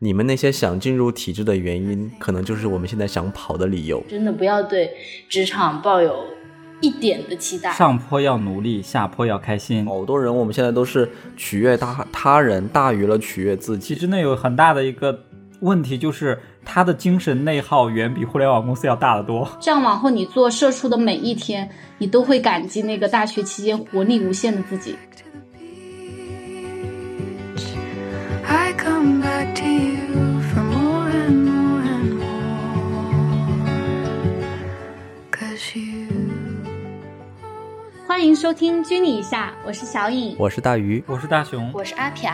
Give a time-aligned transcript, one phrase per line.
[0.00, 4.00] 你们那些想进入体制的原因，可能就是我们现在想跑的理由。
[4.08, 4.92] 真的不要对
[5.28, 6.24] 职场抱有
[6.80, 7.72] 一点的期待。
[7.72, 9.84] 上坡要努力，下坡要开心。
[9.84, 13.92] 好多人我们现在都是取悦他他人大于了取悦自己。
[13.92, 15.24] 其实那有很大的一个
[15.62, 19.48] 问题，就是他的精神内耗远比互联网公司要大得多。
[19.60, 21.68] 这样往后你做社畜的每一天，
[21.98, 24.94] 你都会感激那个大学期间活力无限的自己。
[38.06, 42.28] 欢迎收听《拘你一下》，我是小影，我是大鱼，我是大熊，我是阿撇。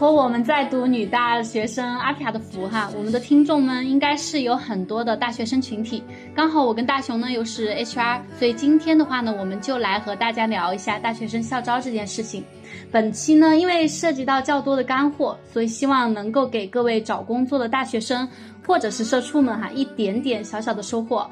[0.00, 6.02] 托我们在读女大学生阿撇的福哈，我们的听众们应该是有很多的大学生群体。
[6.34, 12.42] 刚好我跟大熊呢又是 HR，所以今天的话呢，我们就来和大家聊一下大学生校招这件事情。
[12.90, 18.26] 本期呢，因为涉及到较多的干货，所以希望能够给各位找工作的大学生
[18.66, 21.30] 或者是社畜们哈一点点小小的收获。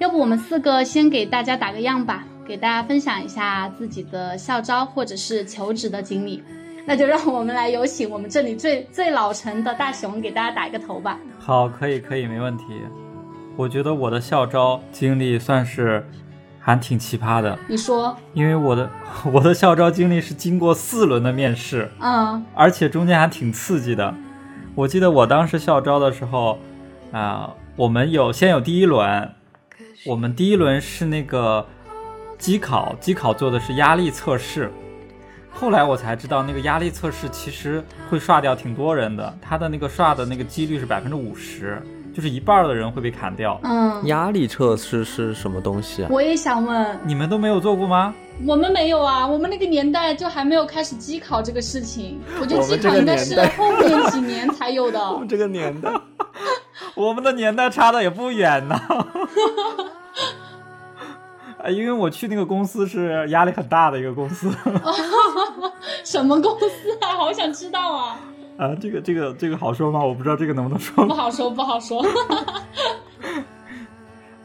[0.00, 6.42] 要不我们四个先给大家打个样吧，给大家分享一下自己的校招或者是求职的经历。
[6.88, 11.18] 那就让我们来有请我们这里最最老成的大熊给大家打一个头吧。
[11.38, 12.64] 好，可以，可以，没问题。
[13.58, 16.02] 我觉得我的校招经历算是
[16.58, 18.90] 还挺奇葩的，你说，因为我的
[19.30, 24.14] 我的校招经历是经过四轮的面试，嗯而且中间还挺刺激的。
[24.74, 26.58] 我记得我当时校招的时候，
[27.12, 29.30] 啊、我们有先有第一轮，
[30.06, 31.66] 我们第一轮是那个
[32.38, 34.72] 机考，机考做的是压力测试。
[35.52, 41.82] 后来我才知道，那个压力测试其实会刷掉挺多人的，他的那个刷的那个几率是百分之五十，
[42.14, 43.60] 就是一半儿的人会被砍掉。
[43.64, 46.08] 嗯，压力测试是什么东西啊？
[46.10, 48.14] 我也想问，你们都没有做过吗？
[48.46, 55.00] 我们没有啊，我们那个年代就还没有开始机考这个事情， 我觉得机考应该是后面几年才有的。
[55.10, 55.90] 我们这个年代，
[56.94, 58.80] 我们的年代差的也不远呢。
[61.68, 64.50] 啊，因为我去那个公司是压力很大的一个公司
[66.02, 66.66] 什么公司
[67.02, 67.14] 啊？
[67.16, 68.18] 好想知道啊！
[68.56, 70.02] 啊，这个这个这个好说吗？
[70.02, 71.12] 我不知道这个能不能说不。
[71.12, 72.02] 好说，不好说。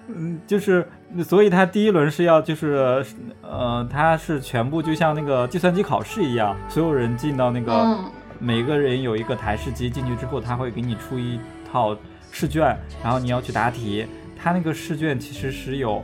[0.07, 0.85] 嗯，就是
[1.23, 3.03] 所以他第一轮是要就是
[3.41, 11.39] 呃，他是全部就像那个计算机考试一样，所有人进到那个、嗯每个人有一个台式机进去之后，他会给你出一
[11.71, 11.95] 套
[12.29, 14.05] 试卷，然后你要去答题。
[14.35, 16.03] 他那个试卷其实是有。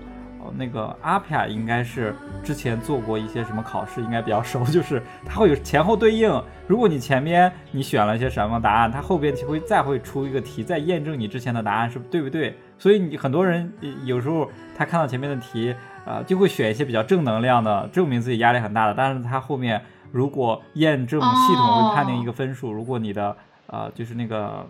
[0.58, 6.30] 那个阿皮亚应该是之前做过一些什么考试，应该比较熟， 就是它会有前后对应。
[6.68, 12.56] 如果你前面你选了一些什么答案，它后边就会再会出一个题，再验证你之前的答案是对不对。
[12.78, 13.72] 所以你很多人
[14.06, 18.94] 有时候他看到前面的题，呃，就会选一些比较正能量的，证明自己压力很大的。
[18.94, 19.81] 但是他后面
[20.12, 23.36] 如果验证系统会判定一个分数，如果你的
[23.68, 24.66] 呃就是那个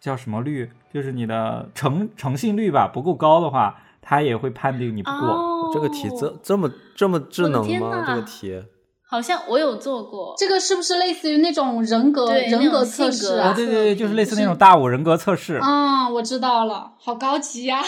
[0.00, 5.28] 叫什么率，就是你的诚诚信率吧不够高的话，他也会判定你不过。
[5.28, 8.04] 哦这个题这这么这么智能吗？
[8.06, 8.62] 这个题，
[9.08, 13.48] 好像我有做过，这个是不是类似于那种人格人格测试啊？
[13.48, 15.54] 啊，对对对，就是类似那种大五人格测试。
[15.56, 17.82] 啊、我知道了，好高级呀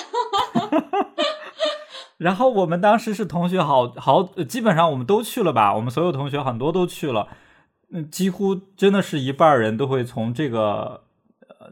[2.19, 7.29] 然后我们当时是同学好好，呃基本上我们都去了吧，我们所有同学很多都去了，
[7.93, 11.01] 嗯，几乎真的是一半人都会从这个呃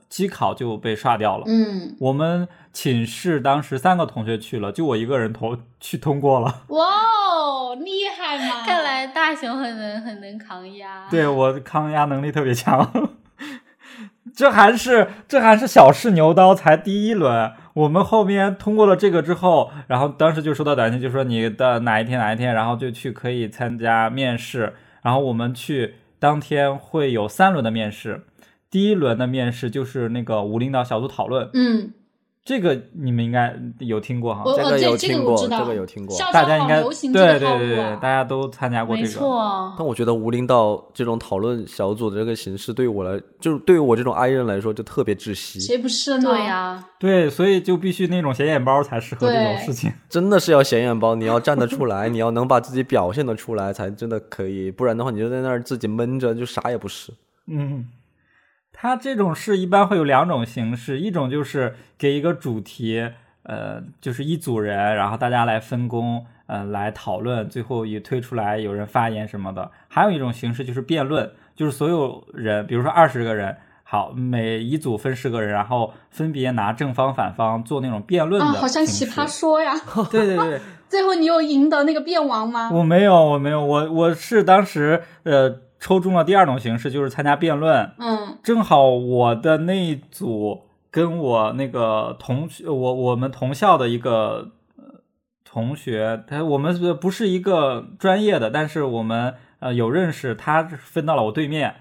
[0.09, 1.44] 机考就被刷掉了。
[1.47, 6.62] 嗯，我们寝室当时三个同学去了，就我一个人通去通过了。
[6.69, 6.84] 哇
[7.34, 8.65] 哦，厉害嘛！
[8.65, 11.09] 看来大熊很能很能扛压。
[11.10, 12.91] 对我抗压能力特别强。
[14.34, 17.53] 这还是这还是小试牛刀，才第一轮。
[17.75, 24.75] 我们后面通过了这个之后，然后当时就收到短信，就说你的哪一天哪一天，然后就去可以参加面试。
[25.03, 28.25] 然后我们去当天会有三轮的面试，
[28.74, 31.92] 第一轮的面试就是那个无领导小组讨论，嗯，
[32.44, 34.42] 这个你们应该有听过哈。
[34.56, 39.20] 这个有听过这个有听过大家应该对对对大家都参加过这个。
[39.78, 45.60] 但我觉得无领导这种讨论小组的这个形式，对于我来，就是对于我这种 I 人来说，就特别窒息。
[45.60, 46.24] 谁不是呢？
[46.24, 49.92] 对呀、对，所以就必须那种显眼包才适合这种事情。
[50.09, 54.68] 真的是要显眼包，你要站得出来， 你要能把自己表现得出来，才真的可以。
[54.72, 57.12] 不然的话，你就在那儿自己闷着，就啥也不是。
[57.47, 57.84] 嗯，
[58.74, 63.09] 它这种事一般会有两种形式，一种就是给一个主题，
[63.44, 69.71] 呃，就是一组人，然后大家来分工，呃，来讨论，最后也推出来有人发言什么的。
[69.88, 73.56] 还有一种形式就是辩论，就是所有人，比如说二十个人。
[73.86, 79.72] 好，每一组分十个人，然后分别拿正方反方做那种辩论的啊，好像奇葩说呀。
[80.10, 82.70] 对对对， 最后你有赢得那个辩王吗？
[82.72, 87.92] 我没有，我没有，我我是当时呃抽中了第二种形式，就是参加辩论。
[87.98, 95.03] 嗯正好我的那一组跟我那个同学，我我们同校的一个呃
[95.45, 101.75] 同学，他我们是不是一个专业的，但是我们呃有认识，他分到了我对面。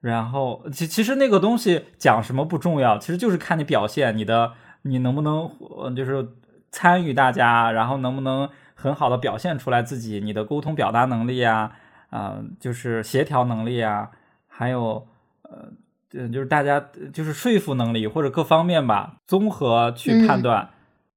[0.00, 4.52] 然后其其实那个东西讲什么不重要，其实就是看你表现，你的
[4.84, 6.26] 你能不能呃就是
[6.70, 11.72] 参与大家，然后能不能很好的表现出来自己，你的沟通表达能力啊，
[12.12, 14.10] 啊、就是协调能力啊，
[14.46, 15.06] 还有
[15.42, 15.72] 呃，
[16.12, 16.78] 嗯，就是大家
[17.12, 20.68] 就是说服能力或者各方面吧，综合去判断。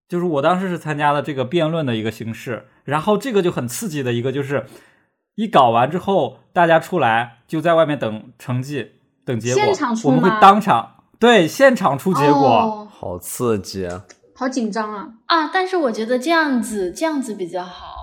[0.07, 4.65] 就是我当时是参加了这个辩论的一个形式，然后这个就很刺激的一个就是，
[5.36, 8.94] 一搞完之后，大家出来就在外面等成绩、
[9.25, 12.47] 等结果，现场出我们会当场对现场出结果。
[12.47, 14.06] 哦好刺激啊！
[14.36, 15.09] 好紧张啊！
[15.25, 17.94] 啊，但是我觉得这样子这样子比较好，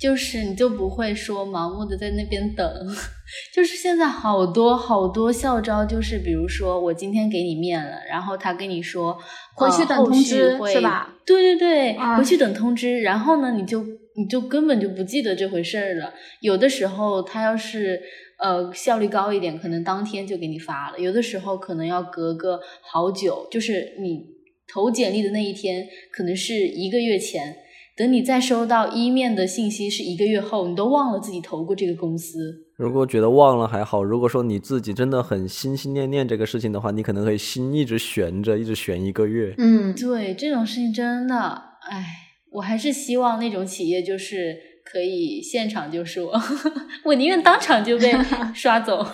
[0.00, 2.66] 就是你就不会说盲目的在那边等。
[3.54, 9.16] 就是现在好多好多校招，就是比如说我今天给你面了，然后他跟你说
[9.54, 11.14] 回去等通知会是吧？
[11.26, 13.02] 对对对，啊回去等通知。
[13.02, 13.84] 然后呢，你就
[14.16, 16.12] 你就根本就不记得这回事儿了。
[16.40, 18.00] 有的时候他要是
[18.38, 24.24] 呃效率高一点，可能当天就给你发了；有的时候可能要隔个好久，就是你
[24.66, 27.54] 投简历的那一天，可能是一个月前。
[28.00, 32.64] 等你再收到一面的信息是一个月后，你都忘了自己投过这个公司。
[32.78, 39.54] 如果觉得忘了还好，如果说你自己真的很心心念念这个事情的话，你可能可以心一直悬着，一直悬一个月。
[39.58, 41.36] 嗯，对这种事情真的，
[41.90, 42.06] 唉，
[42.52, 46.32] 我还是希望那种企业就是可以现场就说，
[47.04, 48.10] 我宁愿当场就被
[48.56, 49.06] 刷走。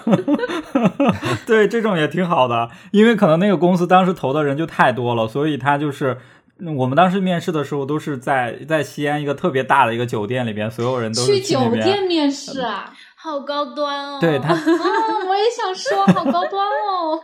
[1.45, 6.17] 对，这种也挺好的，因为可能那个公司当时投的人就太多了，所以他就是。
[6.59, 12.93] 嗯我们当时面试的时候都是在在西安一个特别大的一个酒店里边，所有人都是去酒店面试啊！
[13.17, 14.19] 好高端哦！
[14.21, 14.59] 对他，啊，
[15.29, 17.21] 我也想说，好高端哦。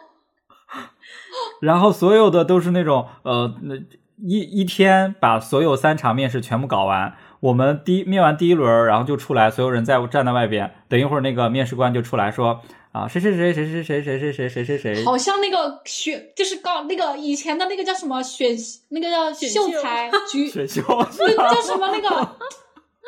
[1.60, 3.76] 然后所有的都是那种呃，那
[4.18, 7.14] 一一天把所有三场面试全部搞完。
[7.40, 12.60] 我们第一面完第一轮，然后就出来，所有人在站在外边，等一会儿那个面试官就出来说
[12.92, 18.54] 啊，谁谁谁谁谁谁谁谁谁谁谁谁，好像那个选，就是告那个以前的那个叫什么选，
[18.90, 20.82] 那个叫选秀秀才局， 选秀，
[21.18, 22.08] 那个叫什么那个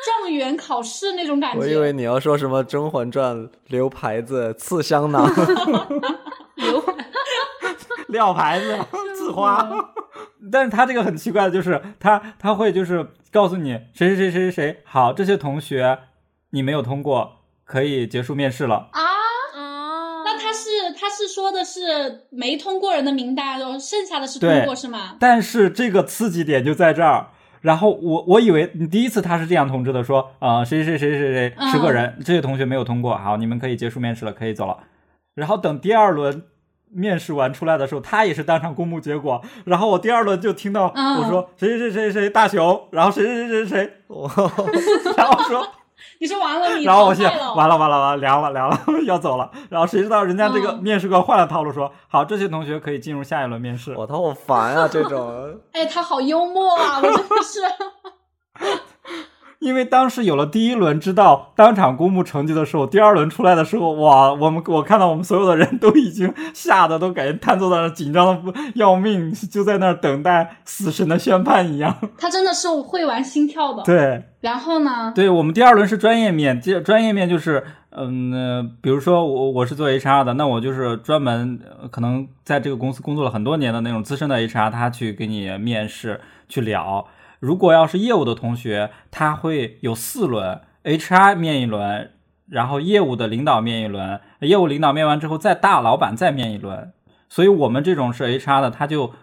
[0.03, 1.59] 状元考试那种感觉。
[1.59, 3.37] 我以为你要说什么《甄嬛传》
[3.67, 5.31] 留牌子、刺香囊，
[6.57, 6.83] 留
[8.07, 8.77] 撂牌子、
[9.15, 9.69] 刺花。
[10.51, 15.99] 但是他这个很奇怪的就是，他他会就是告诉你谁谁谁谁谁谁好，这些同学
[16.49, 18.89] 你没有通过，可以结束面试了。
[18.91, 19.01] 啊，
[21.25, 25.15] 是说的是没通过人的名单，然后剩下的是通过是吗？
[25.19, 27.27] 但是这个刺激点就在这儿。
[27.61, 34.77] 然后我我以为你第一次他是这样通知的，说啊、呃谁谁谁谁谁十个人，这些同学没有通过，好，你们可以结束面试了，可以走了。
[35.33, 36.43] 然后等第二轮
[36.91, 39.41] 面试完出来的时候，他也是当场公布结果。
[39.65, 44.29] 然后我第二轮就听到嗯我说谁谁谁谁谁大熊，然后谁谁谁谁谁，我
[45.17, 45.67] 然后说
[46.19, 53.93] 你说完了，你然后我想淘汰了，完了完了完了凉了凉了 要走了，然后谁知道人家这个嗯面试官换了套路说，好，这些同学可以进入下一轮面试。
[53.97, 54.87] 我他，好烦啊！
[54.87, 56.99] 这种 哎，他好幽默啊！
[57.01, 57.61] 我真的是，
[59.65, 71.97] 因为当时有了第一轮，知道当场公布成绩的时候，第二轮出来的时候，哇，我们我看到我们所有的人都已经吓得都感觉瘫坐在那，紧张的不要命，就在那儿等待死神的宣判一样。
[72.15, 73.81] 他真的是会玩心跳的。
[73.81, 75.11] 对，然后呢？
[75.15, 87.07] 对我们第二轮是专业面，这专业面就是，嗯、呃比如说我我是做 HR 的，那我就是专门呃可能在这个公司工作了很多年的那种资深的 HR，他去给你面试去聊。
[87.45, 92.09] 如果要是业务的同学，他会有四轮，HR 面一轮，
[92.49, 96.91] 然后业务的领导面一轮，业务领导面完之后，再大老板再面一轮。
[97.29, 99.13] 所以我们这种是 HR 的，他就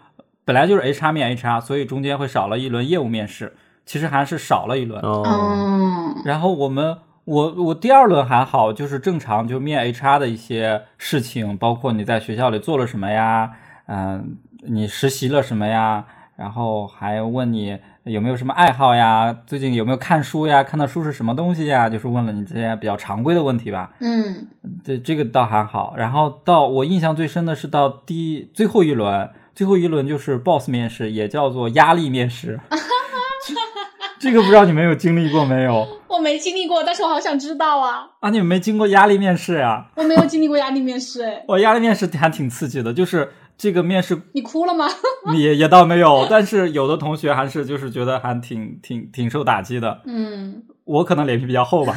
[0.45, 5.03] 本来就是 HR 面 HR，所以中间会少了一轮业务面试，其实还是少了一轮。
[5.03, 13.51] 哦，嗯，然后我们我我第二轮还好，就是正常就面 HR 的一些事情，包括你在学校里做了什么呀，
[13.87, 14.37] 嗯、
[14.69, 16.05] 你实习了什么呀，
[16.37, 23.93] 然后还问你有没有什么爱好呀，最近有没有看书呀，看的书是什么东西呀，就是问了你这些比较常规的问题吧。
[24.01, 24.49] 嗯，
[24.85, 25.95] 这这个倒还好。
[25.97, 32.59] 然后到我印象最深的是到第最后一轮，最后一轮就是 boss 面试，也叫做压力面试。
[34.19, 35.87] 这个不知道你们有经历过没有？
[36.07, 38.07] 我没经历过，但是我好想知道啊！
[38.21, 43.33] 啊，你们没经过压力面试呀、我没有经历过压力面试，哎， 我压力面试还挺刺激的，就是
[43.63, 44.89] 这个面试你哭了吗？
[45.39, 50.01] 也也倒没有，但是有的同学还是就是觉得还挺挺挺受打击的。
[50.05, 51.95] 嗯，我可能脸皮比较厚吧。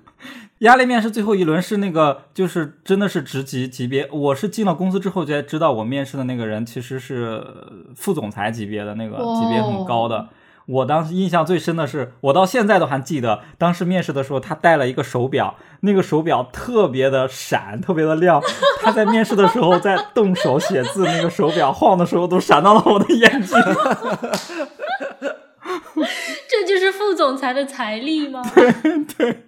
[0.60, 4.06] 压力面试最后一轮是那个，就是真的是职级级别。
[4.12, 7.42] 我是进了公司之后才知道，我面试的那个人其实是
[7.96, 10.28] 副总裁级别的那个级别很高的。
[10.68, 18.42] 我当时印象最深的是，我到现在都还记得，当时面试的时候他戴了一个手表，那个手表特别的闪，特别的亮。
[18.82, 23.56] 他在面试的时候在动手写字，那个手表晃的时候都闪到了我的眼睛。
[26.50, 28.42] 这就是副总裁的财力吗？
[29.16, 29.44] 对，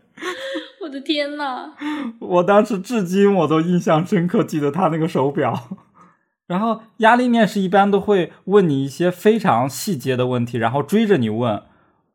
[0.80, 1.70] 我的天呐！
[2.18, 5.68] 我当时至今我都印象深刻，记得他那个手表。
[6.50, 11.62] 然后压力面试一般都会问你一些非常细节的问题，然后追着你问，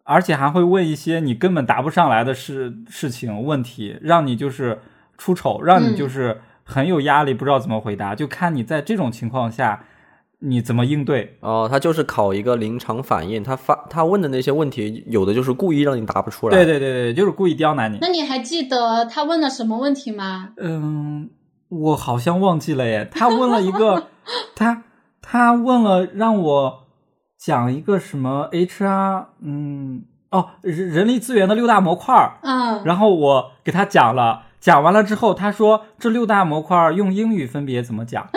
[0.04, 4.82] 而且还会问一些你根本答不上来的事事情问题，让你就是
[5.18, 8.13] 出丑，让你就是很有压力，不知道怎么回答。
[8.13, 9.86] 就看你在这种情况下
[10.39, 11.38] 你怎么应对。
[11.39, 16.58] 哦，他就是考一个临场反应，他发他问的那些问题，有的就是故意让你答不出来。
[16.58, 18.00] 对对对对，就是故意刁难你。
[18.01, 20.50] 那你还记得他问了什么问题吗？
[20.58, 21.30] 嗯，
[21.70, 23.08] 我好像忘记了耶。
[23.10, 24.08] 他问了一个，
[24.55, 24.84] 他
[25.22, 26.84] 他问了让我
[27.38, 32.39] 讲一个什么 HR，嗯，哦，人人力资源的六大模块儿。
[32.41, 38.27] 嗯，然后我给他讲了，讲完了之后，他说这六大模块儿用英语分别怎么讲？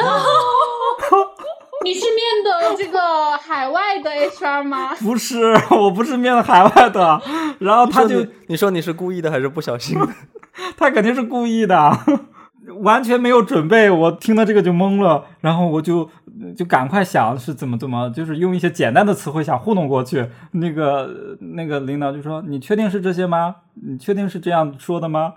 [1.85, 4.95] 你是面的这个海外的 HR 吗？
[5.01, 7.23] 不是，我不是面的海外的。
[7.61, 10.07] 然后他就你说你你说你是故意的还是不小心的？
[10.77, 11.99] 他肯定是故意的，
[12.83, 13.91] 完全没有准备。
[13.91, 16.09] 我听到这个就懵了，然后我就
[16.57, 20.29] 就赶快想是怎么怎么，就是用一些简单的词汇想糊弄过去。
[20.53, 23.57] 那个那个领导就说：“你确定是这些吗？
[23.87, 25.35] 你确定是这样说的吗？”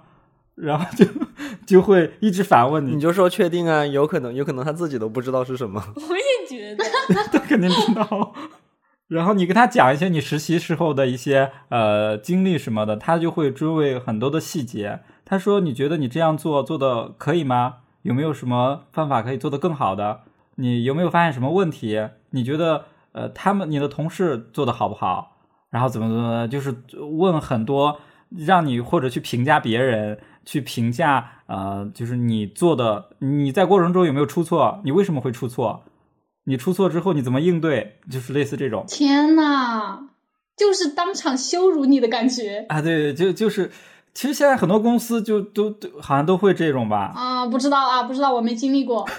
[0.56, 1.06] 然后就
[1.66, 5.84] 就会一直反问你，你就说确定啊，有可能有可能他自己都不知道是什么。
[5.96, 6.84] 我也觉得，
[7.32, 8.34] 他肯定知道。
[9.08, 15.00] 然后你跟他讲一些你实习时候的一些呃经历什么的，他就会追问很多的细节。
[15.32, 17.76] 他说：“你觉得你这样做做的可以吗？
[18.02, 20.24] 有没有什么方法可以做得更好的？
[20.56, 22.10] 你有没有发现什么问题？
[22.32, 22.84] 你觉得
[23.14, 25.38] 呃他们你的同事做的好不好？
[25.70, 26.76] 然后怎么怎么，就是
[27.18, 34.82] 问很多，让你或者去评价别人，去评价呃，就是你做的你在过程中有没有出错？
[34.84, 35.86] 你为什么会出错？
[36.44, 38.00] 你出错之后你怎么应对？
[38.12, 40.10] 就是类似这种天呐，
[40.58, 43.72] 就是当场羞辱你的感觉啊，对，就就是，
[44.14, 47.12] 其实现在很多公司就都都好像都会这种吧。
[47.16, 47.46] 啊！
[47.46, 49.08] 不知道啊，不知道，我没经历过。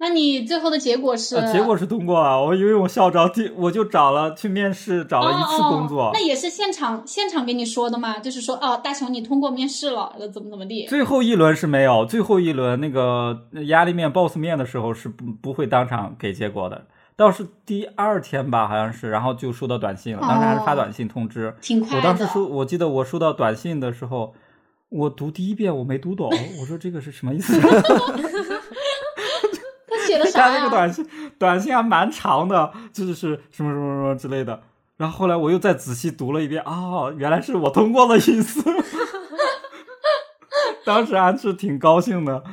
[0.00, 1.34] 那你最后的结果是？
[1.36, 6.04] 呃结果是通过啊，我因为我校招第我就找了去面试，找了一次工作。
[6.04, 8.20] 哦哦那也是现场现场给你说的吗？
[8.20, 10.86] 就是说，哦，大雄你通过面试了，怎么怎么地？
[10.86, 16.86] 最后一轮是没有，最后一轮那个压力面、boss 面的时候是不不会当场给结果的，
[17.18, 21.52] 倒是第二天吧，好像是，然后就收到短信了，当时还是发短信通知。
[21.60, 21.96] 挺快的。
[21.96, 24.36] 我当时收，我记得我收到短信的时候，
[24.88, 27.58] 我读第一遍我没读懂，我说这个是什么意思？
[27.60, 27.68] 他
[30.06, 30.58] 写的 他啥呀？
[30.58, 31.04] 那个短信
[31.36, 34.62] 短信还蛮长的，就是什么什么什么之类的。
[34.96, 38.62] 然后后来我又再仔细读了一遍，哦，原来是我通过的意思。
[40.86, 42.44] 当时还是挺高兴的，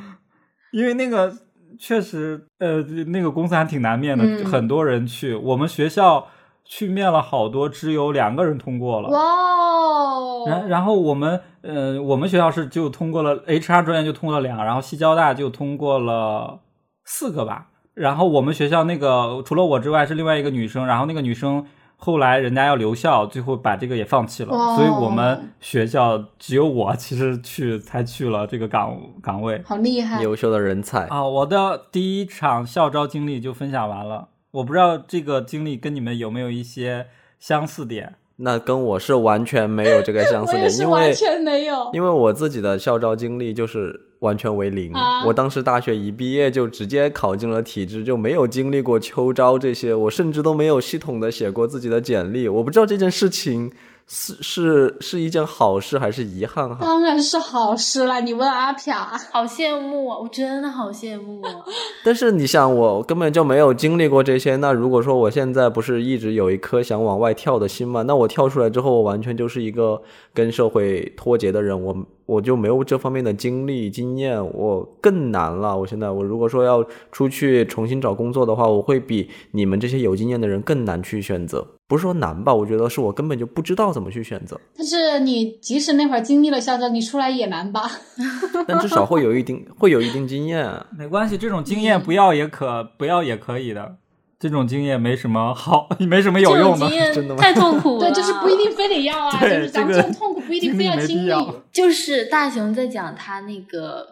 [0.72, 1.32] 因为那个
[1.78, 5.34] 确实，呃，那个公司还挺难面的，嗯很多人去。
[5.34, 6.26] 我们学校
[6.64, 9.08] 去面了好多，只有两个人通过了。
[9.10, 10.44] 哇哦！
[10.46, 16.60] 然然后我们呃，我们学校是就通过了 HR 专业就通过了两个，然后西交大就通过了
[17.04, 17.68] 四个吧。
[17.94, 21.64] 然后我们学校那个除了我之外是另外一个女生，然后那个女生
[21.98, 30.22] 后来人家要留校，最后把这个也放弃了，哇所以我们学校只有我其实去才去了这个岗岗位好厉害！
[30.22, 31.24] 优秀的人才，啊。
[31.24, 37.06] 我的第一场校招经历就分享完了，我不知道这个经历跟你们有没有一些
[37.38, 38.16] 相似点。
[38.38, 41.90] 那跟我是完全没有这个相似点， 因为完全没有。
[41.92, 44.92] 因为我自己的校招经历就是完全为零。
[44.92, 52.46] 啊我当时大学一毕业就直接考进了体制，就没有经历过秋招这些，我甚至都没有系统的写过自己的简历。
[52.46, 53.72] 我不知道这件事情
[54.08, 56.78] 是是是一件好事还是遗憾哈。
[56.80, 58.20] 当然是好事啦！
[58.20, 58.94] 你问阿飘，
[59.32, 60.18] 好羡慕啊！
[60.18, 61.50] 我真的好羡慕啊！
[62.04, 64.54] 但是你想，我根本就没有经历过这些。
[64.56, 70.00] 那如果说我现在不是一直有一颗想往外跳的心吗，那我跳出来之后，我完全就是一个
[70.32, 71.82] 跟社会脱节的人。
[71.82, 71.96] 我
[72.26, 75.76] 我就没有这方面的经历经验，我更难了。
[75.76, 81.66] 我现在我如果说要出去重新找工作的话，我会比你们这些有经验的人更难去选择。
[81.88, 84.60] 不是说难吧，我觉得是我根本就不知道怎么去选择。
[84.76, 87.90] 但是你即使那会儿经历了校招，你出来也难吧？
[88.66, 90.68] 但至少会有一定会有一定经验。
[90.98, 93.96] 没关系，这种经验不要也可不要也可以的。
[94.38, 96.96] 这种经验没什么好， 没什么有用的经。
[96.96, 98.00] 验真的吗太痛苦了。
[98.12, 101.52] 对，就是不一定非得要啊，就是咱们这种痛苦不一定非经历经历。
[101.72, 104.06] 就是大雄在讲他那个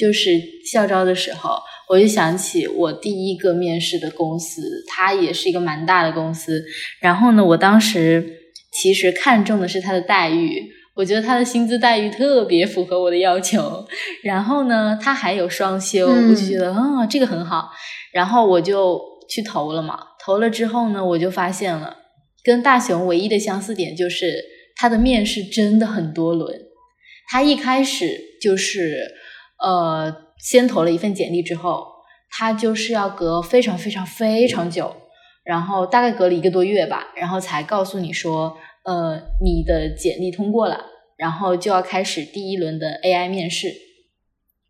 [0.00, 0.30] 就是
[0.72, 1.58] 校招的时候，
[1.90, 6.64] 我就想起我第一个面试的公司，它也是一个蛮大的公司。
[7.00, 8.24] 然后呢，我当时
[8.72, 13.86] 其实看中的是他的待遇，我觉得他的薪资待遇特别符合我的要求。
[14.22, 17.70] 然后呢，他还有双休，嗯我就觉得啊、这个很好。
[18.12, 21.96] 然后我就去投了嘛，投了之后呢，我就发现了
[22.42, 24.42] 跟大雄唯一的相似点就是
[24.76, 26.58] 他的面试真的很多轮。
[27.28, 29.06] 他一开始就是
[29.62, 31.86] 呃，先投了一份简历之后，
[32.30, 34.94] 他就是要隔非常非常非常久，
[35.44, 40.86] 然后大概隔了一个多月吧，然后才告诉你说，呃，你的简历通过了，
[41.16, 43.72] 然后就要开始第一轮的 AI 面试。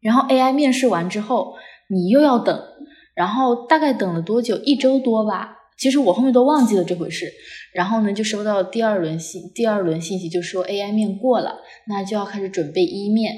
[0.00, 1.54] 然后 AI 面试完之后，
[1.90, 2.58] 你又要等，
[3.14, 4.56] 然后大概等了多久？
[4.56, 5.58] 一周多吧。
[5.78, 7.30] 其实我后面都忘记了这回事。
[7.72, 13.34] 然后呢，就收到第二轮信，第二轮信息就说 AI 面过了，那就要开始准备一面。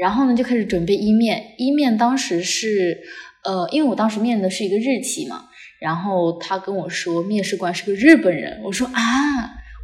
[0.00, 1.54] 然后呢，就开始准备一面。
[1.58, 3.00] 一面当时是，
[3.44, 5.44] 呃，因为我当时面的是一个日企嘛，
[5.78, 8.92] 然后他跟我说面试官是个日本人，我说啊，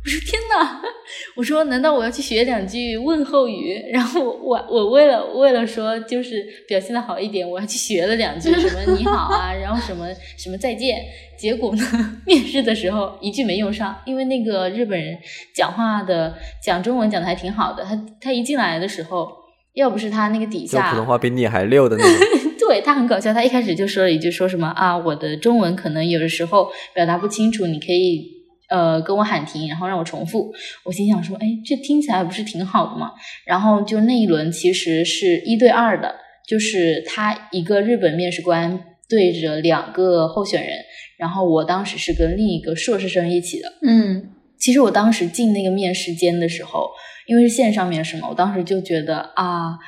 [0.04, 0.80] 我说天呐，
[1.36, 3.82] 我说难道我要去学两句问候语？
[3.92, 10.06] 然后我我为了为了说就是表现的好一点，我还去学了两句什么你好啊，然后什么
[10.38, 11.04] 什么再见。
[11.36, 11.84] 结果呢，
[12.24, 15.18] 面试的时候一句没用上，因为那个日本人
[15.54, 19.30] 讲话的讲中文讲的还挺好的，他他一进来的时候，
[19.76, 22.26] 要不是他那个底下就普通话比你还溜的那种。
[22.58, 28.26] 对他很搞笑，他一开始就说了一句说什么啊，我的中文可能有的时候表达不清楚，你可以
[28.68, 30.52] 呃跟我喊停，然后让我重复。
[30.84, 33.12] 我心想说，哎，这听起来不是挺好的吗？
[33.44, 36.16] 然后就那一轮其实是一对二的，
[36.48, 40.78] 就是他一个日本面试官对着两个候选人，
[41.18, 43.72] 然后我当时是跟另一个硕士生一起的。
[43.86, 46.88] 嗯，其实我当时进那个面试间的时候，
[47.26, 49.78] 因为是线上面试嘛，我当时就觉得啊，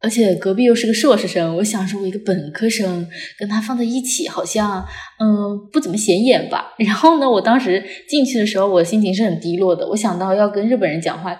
[0.00, 4.84] 而且隔壁又是个硕士生，我想说我一个本科生跟他放在一起，好像
[5.20, 6.74] 嗯不怎么显眼吧。
[6.80, 9.88] 然后呢，我当时进去的时候，我心情是很低落的。
[9.88, 11.38] 我想到要跟日本人讲话。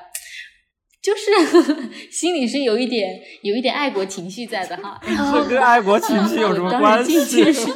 [1.03, 1.31] 就是
[2.11, 7.71] 心里是有一点有一点爱国情绪在的哈，然后这跟爱国情绪有什么关系我当时进去是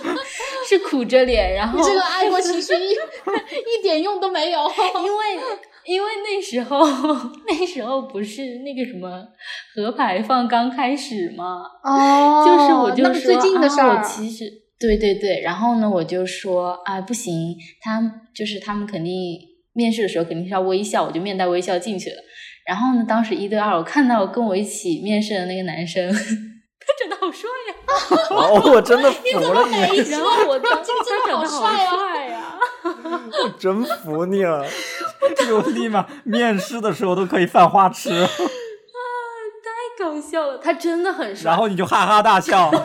[0.69, 4.61] 是苦着脸，然后你这个爱国情绪一一点用都没有。
[5.05, 5.25] 因为
[5.87, 6.85] 因为那时候
[7.49, 9.25] 那时候不是那个什么
[9.75, 11.63] 核排放刚开始吗？
[11.85, 14.45] 哦就是我就说那么最近的事啊，我，其实
[14.79, 18.01] 对对对，然后呢，我就说啊，不行，他
[18.35, 19.39] 就是他们肯定
[19.73, 22.17] 面试的时候肯定是要微笑，我就面带微笑进去了。
[22.67, 26.19] 然后呢，当时一对二，我看到跟我一起面试的那个男生， 他
[26.99, 27.75] 长得好帅呀、
[28.37, 32.59] 哦，我真的服了你，然后我当时真的他长得好帅啊帅呀、
[33.45, 34.67] 我真服你了。
[35.37, 41.51] 就立马面试的时候都可以犯花痴，啊太搞笑了，他真的很帅。
[41.51, 42.71] 然后你就哈哈大笑。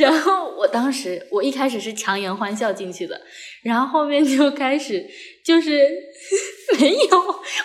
[0.00, 3.20] 然后我当时我一开始是强颜欢笑进去的，
[3.62, 5.06] 然后后面就开始
[5.44, 5.88] 就是
[6.80, 7.18] 没有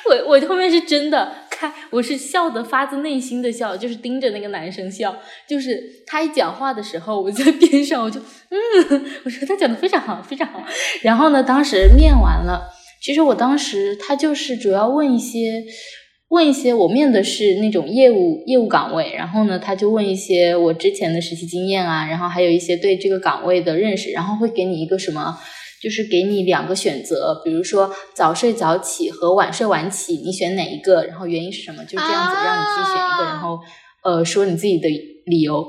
[0.09, 5.15] 我我后面是真的开，我是笑的发自内心的笑，就是盯着那个男生笑，
[5.47, 10.63] 就是他一讲话的时候，我在边上我就嗯，我说他讲的非常好，非常好。
[11.01, 12.69] 然后呢，当时面完了，
[13.01, 15.63] 其实我当时他就是主要问一些。
[16.29, 25.37] 问一些我面的是那种业务业务岗位，然后呢，他就问一些我之前的实习经验啊，然后还有一些对这个岗位的认识，然后会给你一个什么，
[25.81, 31.03] 就是给你两个选择，比如说早睡早起和晚睡晚起，你选哪一个？
[31.05, 31.85] 然后原因是什么？
[31.85, 33.59] 就这样子让你自己选一个，啊然后
[34.03, 34.89] 呃说你自己的
[35.25, 35.63] 理由。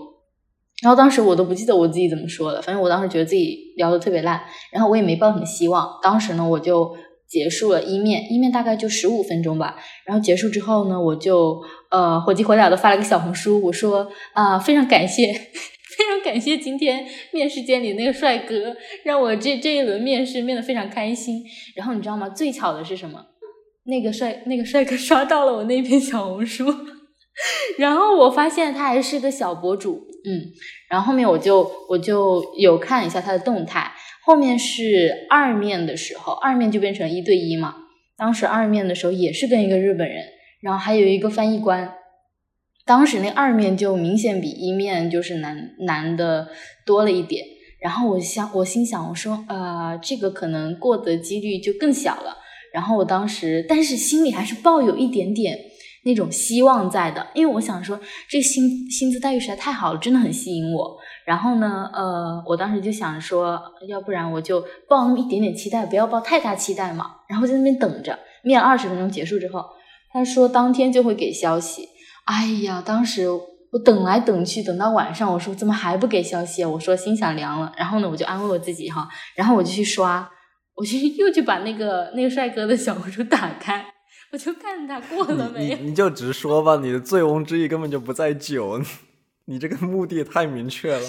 [0.83, 5.99] 然后当时我都不记得我自己怎么说了，反正我当时觉得自己聊的特别烂，然后我也没抱什么希望。
[6.03, 6.95] 当时呢，我就
[7.29, 9.77] 结束了一面，一面大概就十五分钟吧。
[10.05, 11.61] 然后结束之后呢，我就
[11.91, 15.33] 呃火急火燎的发了个小红书，我说啊、非常感谢，
[15.97, 21.43] 非常感谢今天面试间里那个帅哥，让我这这一轮面试面的非常开心。
[21.75, 22.29] 然后你知道吗？
[22.29, 23.25] 最巧的是什么？
[23.89, 26.65] 那个帅那个帅哥刷到了我那篇小红书，
[27.79, 30.43] 然后我发现他还是个小博主，嗯，
[30.91, 33.93] 然后后面我就我就有看一下他的动态，
[34.27, 37.77] 后面是二面的时候，二面就变成一对一嘛。
[38.17, 40.25] 当时二面的时候也是跟一个日本人，
[40.61, 41.95] 然后还有一个翻译官。
[42.85, 46.49] 当时那二面就明显比一面就是难难的
[46.85, 47.47] 多了一点。
[47.81, 52.37] 然后我想，我心想，我说，呃，这个可能过的几率就更小了。
[52.73, 55.57] 然后我当时，但是心里还是抱有一点点
[56.05, 60.99] 那种希望在的，因为我想说这薪薪资待遇实在太好了，真的很吸引我。
[61.27, 67.17] 然后呢，呃，我当时就想说，要不然我就抱那么一点点期待，不要抱太大期待嘛。
[67.29, 69.65] 然后在那边等着，面二十分钟结束之后，
[70.12, 71.89] 他说当天就会给消息。
[72.27, 76.69] 哎呀，当时我等来等去，等到晚上，我说怎么还不给消息啊？
[76.69, 77.73] 我说心想凉了。
[77.77, 80.31] 然后呢，我就安慰我自己哈，然后我就去刷，
[80.77, 83.85] 我就又去把那个那个帅哥的小红书打开，
[84.31, 85.77] 我就看他过了没有。
[85.77, 88.81] 你你就直说吧，你的醉翁之意根本就不在酒，
[89.46, 91.02] 你这个 目的太明确了。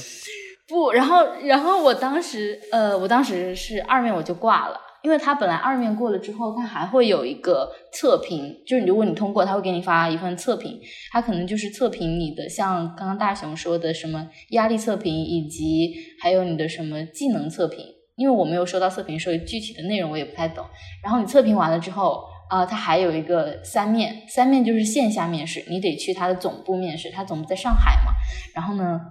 [0.67, 4.81] 不，然后然后我当时呃，我当时是二面我就挂了。
[5.03, 17.85] 因为他本来二面过了之后，他还会有一个测评，就是如果你通过，他会给你发一份测评，他可能就是测评你的，像刚刚大雄说的什么压力测评，以及还有你的什么技能测评。
[18.17, 20.65] 因为我没有收到测评，所以具体的内容我也不太懂。
[21.03, 28.13] 然后你测评完了之后，啊、他还有一个三面，三面就是线下面试，你得去他的总部面试，他总部在上海嘛。
[28.55, 29.01] 然后呢，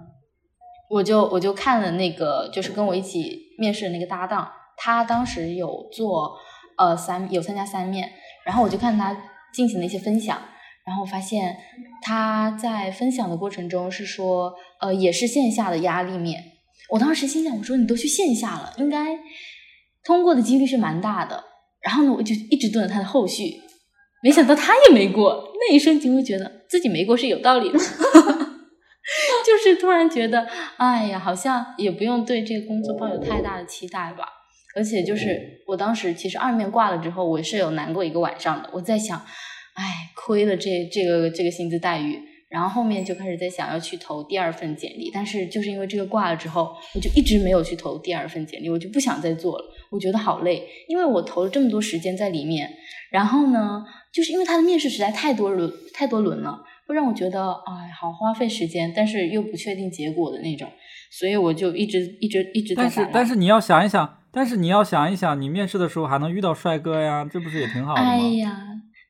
[0.89, 4.51] 我就我就看了那个，就是跟我一起面试的那个搭档。
[4.75, 6.37] 他当时有做
[6.77, 8.11] 呃三有参加三面，
[8.45, 9.15] 然后我就看他
[9.51, 10.39] 进行了一些分享，
[10.85, 11.57] 然后发现
[12.01, 16.43] 他在分享的过程中是说呃也是线下的压力面，
[16.91, 19.17] 我当时心想我说你都去线下了，应该
[20.03, 21.43] 通过的几率是蛮大的，
[21.87, 23.61] 然后呢我就一直蹲着他的后续，
[24.21, 27.79] 没想到他也没过，那一瞬间我觉得自己没过是有道理的。
[29.47, 30.45] 就是突然觉得，
[30.75, 34.25] 哎呀，好像也不用对这个工作抱有太大的期待吧。
[34.75, 38.69] 而且就是我当时其实二面挂了之后，我是有难过一个晚上的。
[38.73, 39.17] 我在想，
[39.75, 42.19] 哎，亏了这这个这个薪资待遇。
[42.49, 49.65] 然后后面就开始在想要去投第二份简历，但是就是因为这个挂了之后，我就一直没有去投第二份简历，我就不想再做了。
[49.91, 52.69] 我觉得好累，因为我投了这么多时间在里面，
[53.11, 53.83] 然后呢，
[54.13, 60.69] 就是因为他的面试实在太多轮太多轮了，会让我觉得哎，好花费时间，但是又不确定结果的那种，
[61.11, 68.07] 所以我就一直一直一直在但是但是你要想一想，但是你要想一想，你面试的时候还能遇到帅哥呀，这不是也挺好的吗？
[68.07, 68.57] 哎呀，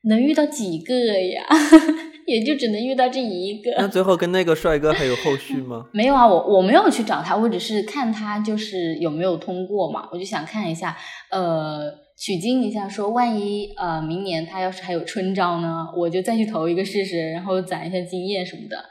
[0.04, 1.44] 能遇到几个呀？
[2.28, 3.72] 也就只能遇到这一个。
[3.78, 5.86] 那最后跟那个帅哥还有后续吗？
[5.92, 10.96] 没有啊，我我没有去找他，我只是看他就是有没有通过嘛，我就想看一下，
[11.30, 18.84] 呃，取经一下，说万一呃明年他要是还有春招呢，我就再去投一个试试，然后攒一下经验什么的。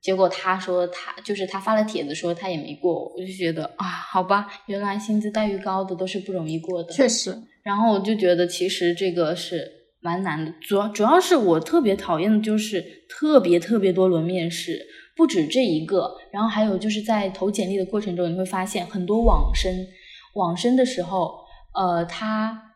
[0.00, 6.92] 结果他说他就是他发了帖子说他也没过，我就觉得啊，好吧，原来薪资待遇高的都是不容易过的。
[6.92, 9.70] 确实，然后我就觉得其实这个是
[10.02, 14.84] 蛮难的，主要主要是我特别讨厌的就是特别特别多轮面试，
[15.16, 19.86] 不止这一个，然后还有就是在投简历的过程中，你会发现很多网申，
[20.34, 21.32] 网申的时候，
[21.74, 22.74] 呃，他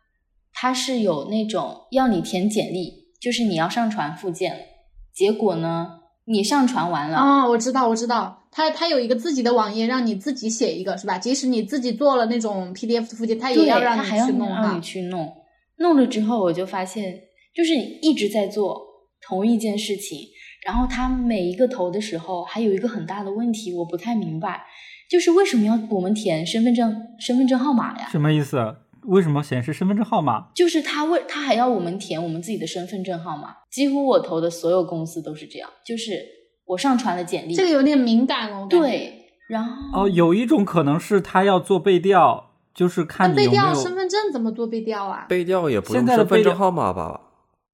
[0.53, 4.59] 他是有那种要你填简历，就是你要上传附件了，
[5.13, 11.17] 结果呢，你上传完了，哦，我知道，我知道，他他有一个自己的网页，让你自己写一个，是吧？
[11.17, 14.81] 即使你自己做了那种 PDF 的附件，他也，要让你去弄哈让你。
[14.81, 15.33] 去弄，
[15.77, 17.21] 弄了之后我就发现，
[17.55, 18.81] 就是你一直在做
[19.21, 20.19] 同一件事情，
[20.65, 24.65] 然后他每一个投的时候，还有一个很大的问题，我不太明白，
[25.09, 28.07] 就是为什么要我们填身份证身份证号码呀？
[28.11, 28.57] 什么意思？
[29.03, 30.49] 为什么显示身份证号码？
[30.53, 36.21] 就是他为他还要我们填我们自己的身份证号码，几乎我投的所有公司都是这样，就是
[36.65, 38.67] 我上传了简历，这个有点敏感哦。
[38.69, 39.13] 对，
[39.47, 42.46] 然后哦，有一种可能是他要做背调，
[42.77, 43.63] 就是看你有没有。
[43.63, 45.25] 调身份证怎么做背调啊？
[45.27, 47.21] 背调也不现用身份证号码吧？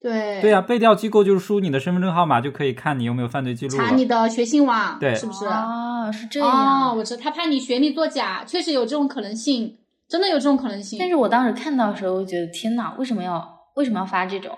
[0.01, 3.77] 对对呀、背调机构就是输你的身份证号码，就可以看你有没有犯罪记录。
[3.77, 5.45] 查你的学信网，对是不是？
[5.45, 9.77] 啊是这样，哦，我知道，他怕你学历作假，确实有这种可能性，
[10.09, 10.97] 真的有这种可能性。
[10.99, 14.57] 但是我当时看到的时候，我觉得天哪，为什么要为什么要发这种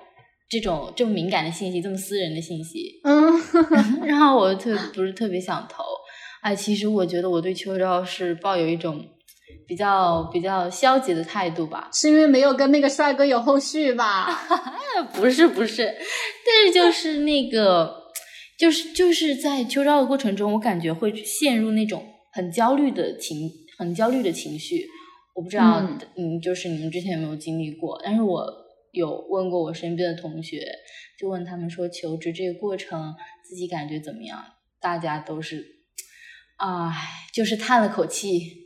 [0.50, 3.00] 这种这么敏感的信息，这么私人的信息？
[3.04, 3.34] 嗯，
[4.06, 5.84] 然后我特不是特别想投。
[6.42, 9.04] 哎，其实我觉得我对秋招是抱有一种
[9.68, 11.90] 比较比较消极的态度吧。
[11.94, 14.28] 是因为没有跟那个帅哥有后续吧？
[15.14, 15.96] 不是不是，
[16.46, 18.12] 但是就是那个，
[18.58, 24.88] 就是就是在秋招的过程中，我感觉会陷入那种很焦虑的情，很焦虑的情绪。
[25.34, 28.00] 我不知道，嗯嗯，就是你们之前有没有经历过？
[28.04, 28.46] 但是我
[28.94, 30.66] 有问过我身边的同学，
[31.20, 34.42] 就问他们说求职这个过程自己感觉怎么样？
[34.80, 35.66] 大家都是，
[36.58, 36.94] 唉，
[37.34, 38.65] 就是叹了口气，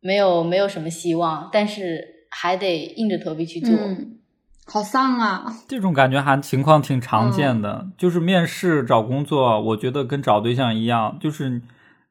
[0.00, 3.74] 没有没有什么希望，但是还得硬着头皮去做。
[3.74, 4.18] 嗯，
[4.66, 5.46] 好丧啊！
[5.68, 11.62] 这种感觉还情况挺常嗯见的，就是面试找工作，我觉得跟找对象一样，就是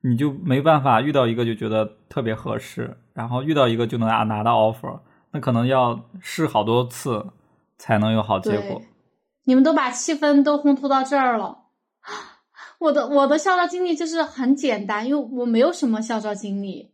[0.02, 5.00] 你就没办法遇到一个就觉得特别合适，然后遇到一个就能拿拿到 offer，
[5.32, 7.26] 那可能要试好多次
[7.78, 8.82] 才能有好结果。
[9.44, 11.60] 你们都把气氛都烘托到这儿了。
[12.80, 16.92] 我的我的校招经历就是很简单，因为我没有什么校招经历，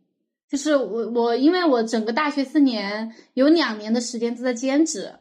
[0.52, 5.14] 就是我我因为我整个大学四年有两年的时间都在兼职，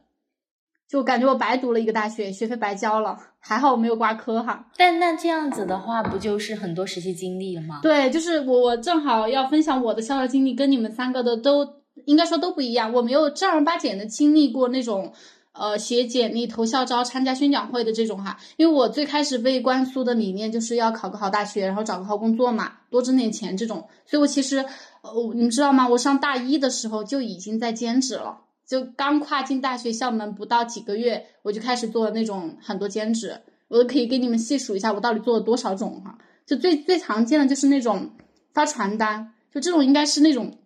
[0.90, 4.68] 就感觉我白读了一个大学，学费白交了，还好我没有挂科哈。
[4.76, 7.80] 但那这样子的话，不就是很多实习经历了吗？
[7.82, 11.66] 对，就是我我正好要分享我的校招经历，跟你们三个的都
[12.04, 15.14] 应该说都不一样，我没有正儿八经的经历过那种。
[15.54, 23.86] 呃，写简历、投校招、参加宣讲会的这种哈，因为我最开始被灌输的理念就是要考个好大学，然后找个好工作嘛，多挣点钱这种。
[24.06, 24.64] 所以我其实，
[25.02, 25.88] 哦，你知道吗？
[25.88, 33.42] 我上大一的时候就已经在兼职了，就刚跨进大学校门不到几个月，我就开始做那种很多兼职。
[33.68, 36.18] 我都可以给你们细数一下，我到底做了多少种哈。
[36.46, 38.12] 就最最常见的就是那种
[38.54, 40.58] 发传单，就这种应该是那种，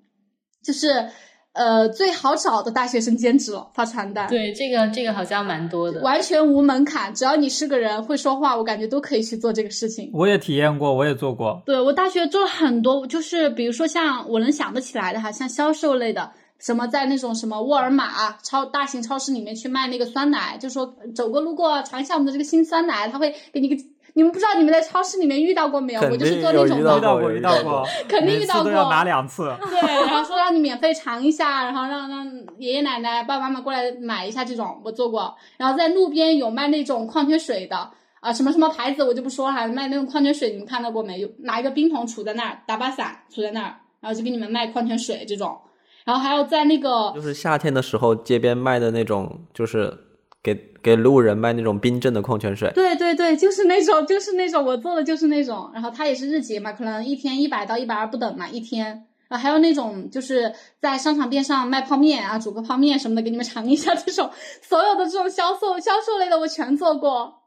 [0.61, 1.09] 就是。
[1.55, 4.27] 呃，最好找的大学生兼职了，发传单。
[4.27, 10.09] 对，这个这个好像蛮多的，完全无门槛，只要你是个人会说话，我感觉都可以去做这个事情。
[10.13, 11.61] 我也体验过，我也做过。
[11.65, 23.81] 对我大学做了很多，就是比如说像我能想得起来的哈，像销售类的，什么在那种什么沃尔玛超大型超市里面去卖那个酸奶，就说走过路过尝一下我们的这个新酸奶，他会给你个。
[24.17, 26.01] 你们不知道你们在超市里面遇到过没有？
[26.03, 28.71] 我就是做那种遇到过，遇到过， 肯定遇到过。
[28.71, 29.53] 要拿两次。
[29.69, 32.25] 对，然后说让你免费尝一下，然后让让
[32.57, 35.35] 爷爷奶奶、爸爸妈妈过来买一下这种，我做过。
[35.57, 41.29] 然后在路边有卖那种矿泉水的啊，什么什么牌子我就不说了，卖那种矿泉水，你们看到过没有？
[41.39, 45.59] 拿一个冰桶杵在那儿，打把伞杵在那儿，然后就给你们卖矿泉水这种。
[46.05, 50.04] 然后还有在那个，就是夏天的时候街边卖的那种，就是。
[50.45, 50.53] 给
[50.83, 55.71] 给路人卖那种冰镇的矿泉水，对对对，就是那种，就是那种，我做的就是那种。
[55.73, 59.07] 然后它也是日结嘛，可能一天一百到一百二不等嘛，一天。
[59.27, 63.95] 啊，还有那种就是在商场边上卖泡面啊，煮个泡面什么的，给你们尝一下。
[63.95, 64.29] 这种
[64.61, 67.41] 所有的这种销售销售类的我全做过。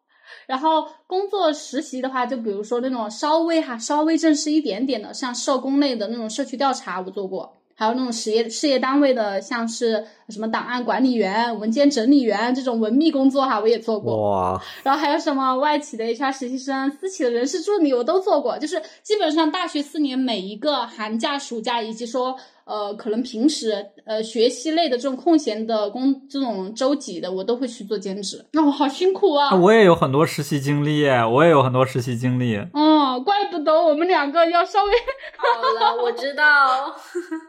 [0.48, 7.57] 然后工作实习的话，就比如说那种稍微哈稍微正式一点点的，像社工类的那种社区调查，我做过。
[7.78, 14.32] 还有那种事业事业单位的，像是什么档案管理员、文件整理员这种文秘工作哈，我也做过。
[14.32, 14.60] 哇！
[14.82, 18.58] 然后还有什么外企的 HR 实习生、私企的人事助理，我都做过。
[18.58, 28.44] 就是基本上大学四年每一个寒假、暑假，以及说呃可能平时呃学习类的这种空闲的工这种周几的，我都会去做兼职。
[28.50, 29.54] 那我好辛苦啊！
[29.54, 32.56] 我也有很多实习经历，我也有很多实习经历。
[32.74, 34.92] 哦，怪不得我们两个要稍微
[35.36, 36.92] 好了，我知道。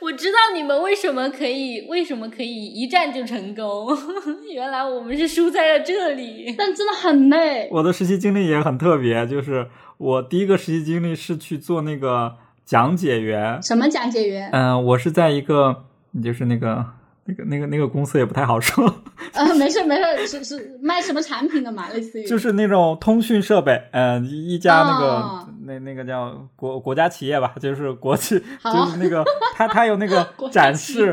[0.00, 3.88] 我知道你们为什么可以，为什么可以一战就成功？
[4.54, 7.68] 原来我们是输在了这里，但真的很累。
[7.72, 13.62] 我的实习经历也很特别，就是我第一个实习经历是去做那个讲解员。
[13.62, 14.50] 什么讲解员？
[14.52, 15.84] 嗯，我是在一个，
[16.22, 16.84] 就是那个。
[17.28, 18.82] 那个、那个、那个公司也不太好说。
[19.34, 19.94] 呃，没事没
[20.26, 21.90] 事，是是卖什么产品的嘛？
[21.90, 29.22] 类似于就是那种通讯设备，嗯，一家那个那那个叫国国家企业吧，就是国企，就是那个
[29.54, 31.12] 他他有那个展示，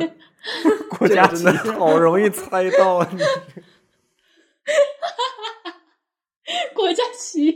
[0.89, 3.09] 国家企业好容易猜到啊！
[6.73, 7.53] 国家企业，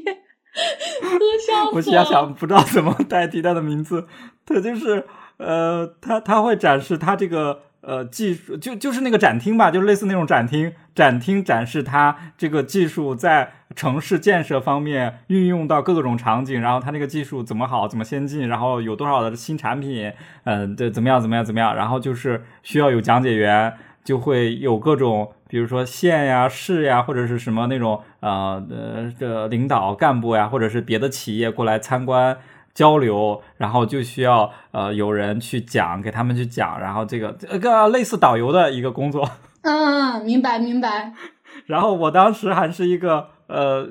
[1.48, 4.06] 笑我想想不知道怎么代替他的名字，
[4.46, 7.62] 他就是呃，他他会展示他这个。
[7.82, 20.12] 呃，技术就就是那个展厅吧，就类似那种展厅，展厅展示它这个技术在城市建设方面运用到各种场景，然后它那个技术怎么好，怎么先进，然后有多少的新产品，
[20.44, 32.38] 嗯，对，怎么样，怎么样，怎么样，然后就是需要有讲解员，就会有各种，比如说县呀、市呀，或者是什么那种呃呃的领导干部呀，或者是别的企业过来参观。
[32.74, 39.30] 交流，然后就需要呃有人去讲，给他们去讲，然后这个这个类似导游的一个工作。
[39.62, 41.14] 嗯，明白明白。
[41.66, 43.90] 然后我当时还是一个呃，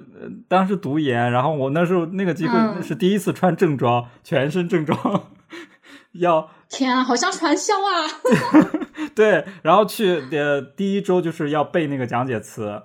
[0.48, 5.24] 当时读研，然后我那时候那个机会是第一次穿正装，全身正装，
[6.12, 8.08] 要天啊，好像传销啊。
[9.14, 12.82] 对，然后去呃第一周就是要背那个讲解词。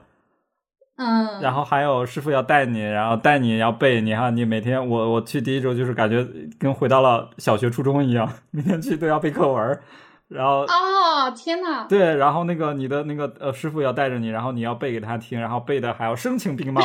[0.96, 6.24] 嗯，然后还有师傅要带你，然后带你要背，你看你每天我我去第一周就是感觉
[6.60, 9.80] 跟回到了小学初中一样，每天去都要背课文，
[10.28, 16.82] 然后哦天呐，对，然后那个你的那个呃师傅要带着你，然后你要背给他听，然后背的还要声情并茂，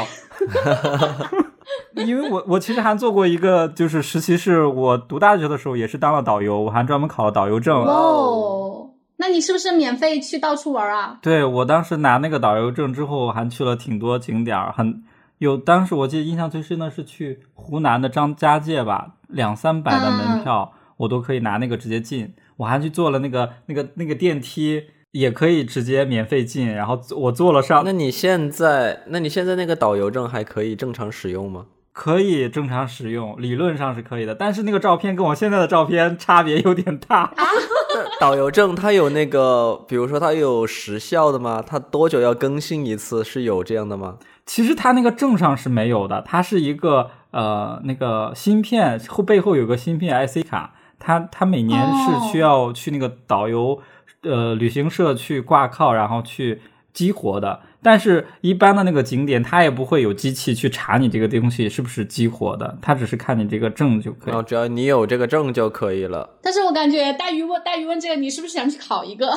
[2.07, 8.91] 因为我我其实还做过一个就是实习，是我读大学的时候也是当了导游，我还专门考了导游证哦。
[9.21, 11.19] 那你是不是免费去到处玩啊？
[11.21, 15.03] 对我当时拿那个导游证之后，还去了挺多景点儿，很
[15.39, 15.57] 有。
[15.57, 22.33] 当时我记得印象最深的是去湖南的张家界吧，两三百的门票，我都可以拿那个直接进。
[22.57, 31.67] 我还去坐了那个那个那个电梯，也可以直接免费进，然后我坐了上那，你现在，那你现在那个导游证还可以正常使用吗？
[31.99, 34.33] 可以正常使用，理论上是可以的。
[34.33, 37.35] 但是那个照片跟我现在的照片差别有点大。
[38.21, 41.61] 导游证它有那个，比如说它有时效的吗？
[41.67, 43.25] 它多久要更新一次？
[43.25, 44.19] 是有这样的吗？
[44.47, 53.81] 其实它那个证上是没有的，它是一个呃那个芯片后背后有个芯片 IC 卡，它它每年是需要去那个导游、
[54.23, 56.61] 呃旅行社去挂靠，然后去
[56.93, 57.59] 激活的。
[57.83, 64.43] 但是，一般的那个景点，它也不会有机器去查你这个东西是不是激活的，它只是看你这个证就可以然后。
[64.43, 66.29] 只要你有这个证就可以了。
[66.43, 69.33] 但是我感觉大鱼问大鱼问这个，你是不是想去考一个？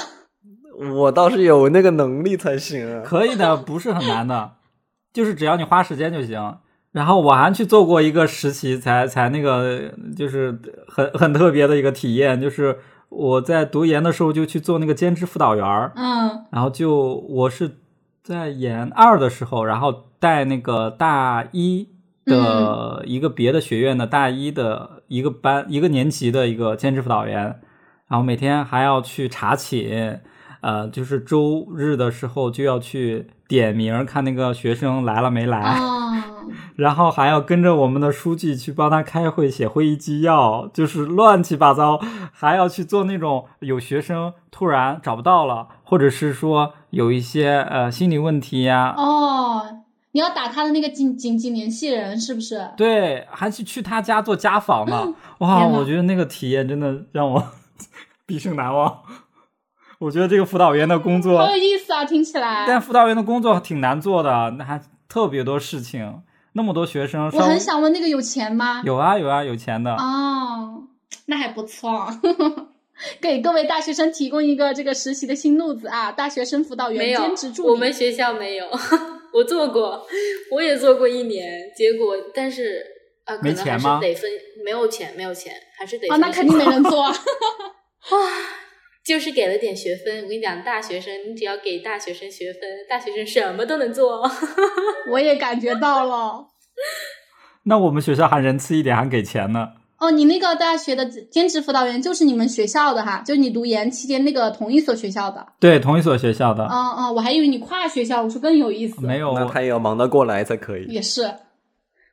[0.96, 3.04] 我倒是有那个能力才行啊。
[3.06, 4.54] 可以的，不是很难的，
[5.14, 6.58] 就是只要你花时间就行。
[6.92, 17.78] 然后我还去做过一个实习，才才那个就是很很特别的一个体验，就是我在读研的时候就去做那个兼职辅导员儿，嗯然后就我是
[18.24, 21.90] 在研二的时候，然后带那个大一
[22.26, 27.60] 的一个别的学院的大一的一个班一个年级的一个兼职辅导员，
[28.08, 30.22] 然后每天还要去查寝，
[30.62, 36.14] 呃，就是周日的时候就要去点名看那个学生来了没来，哦，
[36.78, 42.00] 然后还要跟着我们的书记去帮他开会写会议纪要，就是乱七八糟，
[42.32, 49.64] 还要去做那种有学生突然找不到了，或者是说有一些呃心理问题呀、哦，
[50.12, 52.70] 你要打他的那个紧紧急联系人是不是？
[52.78, 55.14] 对，还去去他家做家访呢。
[55.40, 57.44] 哇，我觉得那个体验真的让我
[58.26, 59.00] 毕生难忘。
[60.02, 62.66] 我觉得这个辅导员的工作好有意思啊，听起来。
[62.68, 68.82] 但辅导员的工作挺难做的，那还特别多事情，那么多学生，我很想问那个有钱吗？
[68.84, 70.86] 有啊有啊有钱的，哦，
[71.28, 72.08] 那还不错。
[73.22, 76.12] 给各位大学生提供一个这个实习的新路子啊！
[76.12, 77.70] 大学生辅导员没有兼职助理。
[77.70, 78.66] 我们学校没有，
[79.34, 80.06] 我做过，
[80.52, 82.84] 我也做过一年，结果但是
[83.26, 84.30] 啊，可能还没钱吗是得分，
[84.64, 87.12] 没有钱，没有钱，还是得啊，那肯定没人做啊。
[89.04, 90.24] 就是给了点学分。
[90.24, 94.30] 我跟你讲，大学生你只要给大学生学分，大学生什么都能做。
[95.10, 96.48] 我也感觉到了。
[97.64, 99.70] 那我们学校还仁慈一点，还给钱呢。
[100.00, 105.46] 哦，你那个大学的兼职辅导员就是你们学校的哈，就是你读研期间那个同一所学校的。
[105.60, 109.00] 对，同一所学校的，哦哦，我还以为你跨学校，我说更有意思。
[109.02, 110.86] 没有我那他也要忙得过来才可以。
[110.86, 111.32] 也是。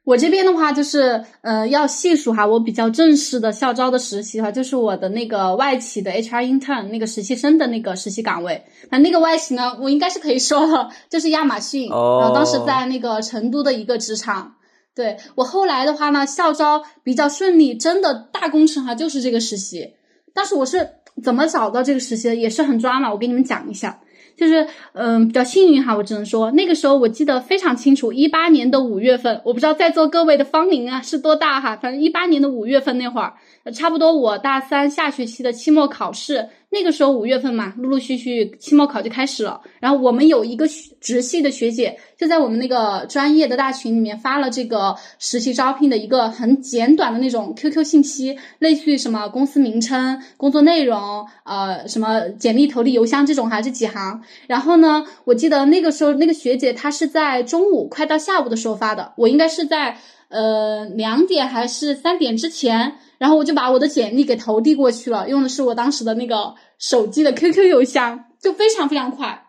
[0.08, 8.64] 我这边的话就是，呃，要细数哈，我比较正式的校招的实习哈，就是我的那个外企的 HR intern 那个实习生的那个实习岗位。
[8.90, 11.90] 那那个外企呢，我应该是可以说了，就是亚马逊。
[11.90, 14.54] 哦然后当时在那个成都的一个职场。
[14.94, 19.92] 对我后来的话呢，校招比较顺利，真的大工程哈，就是这个实习。
[20.32, 20.88] 但是我是
[21.22, 24.00] 怎么找到这个实习的，也是很抓马，我给你们讲一下。
[24.38, 33.34] 就是嗯，比较幸运哈，我只能说那个时候我记得非常清楚，一八年的五月份，我不知道在座各位的芳龄啊是多大哈，反正一八年的五月份那会儿，
[33.74, 40.66] 差不多我大三下学期的期末考试，那个时候五月份嘛，陆陆续续期末考就开始了，然后我们有一个
[41.00, 54.20] 直系的学姐就在我们那个专业的大群里面发了这个实习招聘的一个很简短的那种 QQ 信息，类似于什么公司名称、工作内容，呃，什么简历投递邮箱这种，还是几行。
[54.46, 59.96] 然后呢，我记得那个时候那个学姐她是在中午快到下午的时候发的，我应该是在
[60.28, 69.44] 呃两点还是三点之前，然后我就把我的简历给投递过去了，用的是我当时的那个手机的 QQ 邮箱，就非常非常快。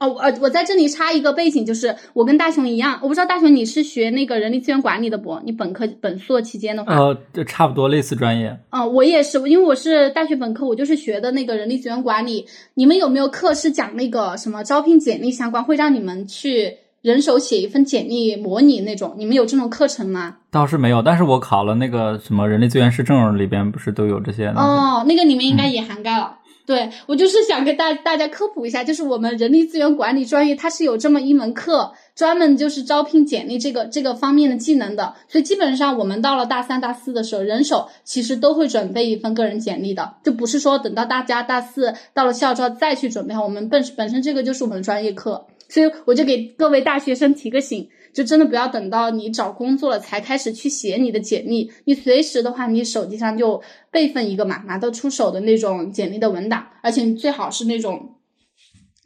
[0.00, 5.40] 哦，我呃，我在这里插一个背景，就是我跟大雄一样，我不知道大雄你是学那个人力资源管理的不？
[5.44, 8.58] 你本科本硕期间的话，呃，就差不多类似专业。
[8.70, 12.44] 嗯，我也是，因为我是大学本科，我就是学的那个人力资源管理。
[12.74, 19.14] 你们有没有课是讲那个什么招聘简历相关，会让你们去人手写一份简历模拟那种？
[19.18, 20.36] 你们有这种课程吗？
[20.50, 24.46] 倒是没有，但是我考了那个什么人力资源师证，里边不是都有这些？
[24.46, 26.38] 哦，那个里面应该也涵盖了。
[26.66, 35.12] 对我就是想给大大家科普一下，就是我们人力资源管理专业它是有这么一门课，专门就是招聘简历这个这个方面的技能的。
[35.28, 43.36] 所以基本上我们到了大三、大四的时候，人手其实都会准备一份个人简历的，就不是说等到大家大四到了校招再去准备。
[43.36, 45.44] 我们本本身这个就是我们的专业课，
[45.74, 47.88] 所以我就给各位大学生提个醒。
[48.14, 53.60] 就真的不要等到你找工作了才开始去写你的简历，你随时的话，你手机上就
[53.90, 58.14] 备份一个嘛，拿得出手的那种简历的文档，而且最好是那种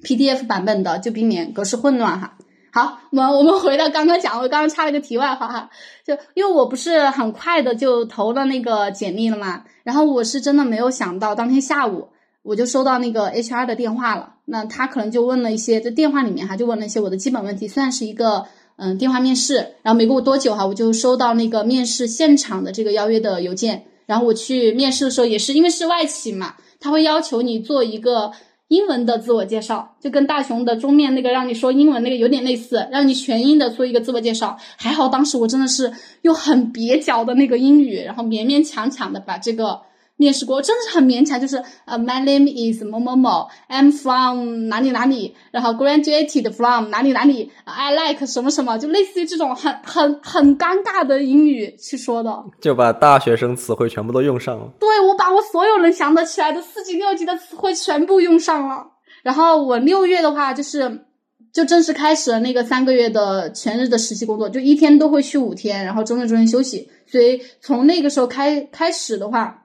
[0.04, 2.36] PDF 版本的，就避免格式混乱哈。
[2.70, 5.70] 好，我们我们回到刚刚讲，我刚刚插了个题外话哈，
[6.04, 12.08] 就因为我不是很快的就投了那个简历了嘛，然后我是真的没有想到当天下午。
[12.48, 14.36] 我就收到那个 HR 的电话了。
[14.46, 18.46] 那他可能就问了一些，在电话里面哈，就问了一些我的基本问题，算是一个
[18.76, 19.56] 嗯电话面试。
[19.82, 23.84] 然后没过多久哈，我就收到那个面试现场的这个邀约的邮件。
[24.06, 28.32] 然后我去面试的时候，也是因为是外企嘛，他会要求你做一个
[28.68, 34.56] 英文的自我介绍，就跟大熊的中面那个让你说英文那个有点类似，让你全英的做一个自我介绍。
[34.78, 35.92] 还好当时我真的是
[36.22, 39.82] 用很蹩脚的那个英语，然后勉勉强强的把这个。
[40.18, 52.36] 面试过真的是很勉强，就是呃，My name is 某某某，I'm from 哪里哪里，然后 graduated from 哪里哪里，I like 什么什么，就类似于这种很很很尴尬的英语去说的。
[52.60, 54.68] 就把大学生词汇全部都用上了。
[54.80, 58.88] 对，我把我所有能想得起来的四级六级的词汇全部用上了。
[59.22, 61.06] 然后我六月的话，就是
[61.52, 66.90] 就正式开始了那个三个月的全日的实习工作，就一天都会去五天，然后周六周天休息。
[67.06, 69.62] 所以从那个时候开开始的话。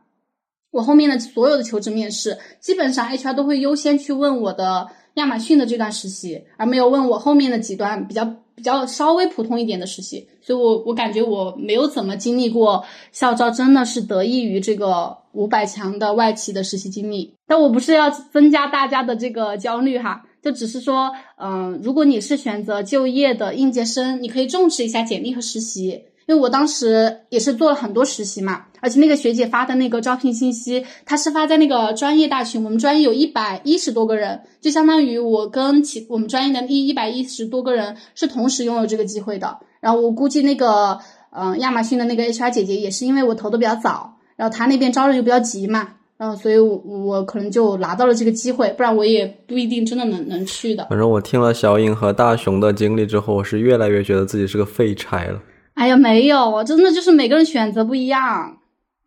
[0.74, 10.28] 我后面的所有的求职面试，基本上 HR 都会优先去问我的亚马逊的这段实习，而没有问我后面的几段比较比较稍微普通一点的实习。
[10.42, 17.36] 所以，我我感觉我没有怎么经历过校招，真的是得益于这个五百强的外企的实习经历。
[17.48, 26.02] 但我不是要增加大家的这个焦虑哈，就只是说，嗯，如果你是选择就业的应届生，你可以重视一下简历和实习。
[26.26, 39.58] 因为我当时也是做了很多实习嘛，而且那个学姐发的那个招聘信息，她是发在那个专业大群，我们专业有一百一十多个人，就相当于我跟其我们专业的一一百一十多个人是同时拥有这个机会的。
[39.80, 40.98] 然后我估计那个，
[41.32, 50.88] 嗯，亚马逊的那个 HR 姐姐也是因为我投的比较早，然后她那边招人就比较急嘛，然后所以我我可能就拿到了这个机会，不然我也不一定真的能能去的。
[50.90, 55.42] 反正我听了小颖和大熊的经历之后，我是越来越觉得自己是个废柴了。
[55.76, 58.58] 哎呀，没有，真的就是每个人选择不一样，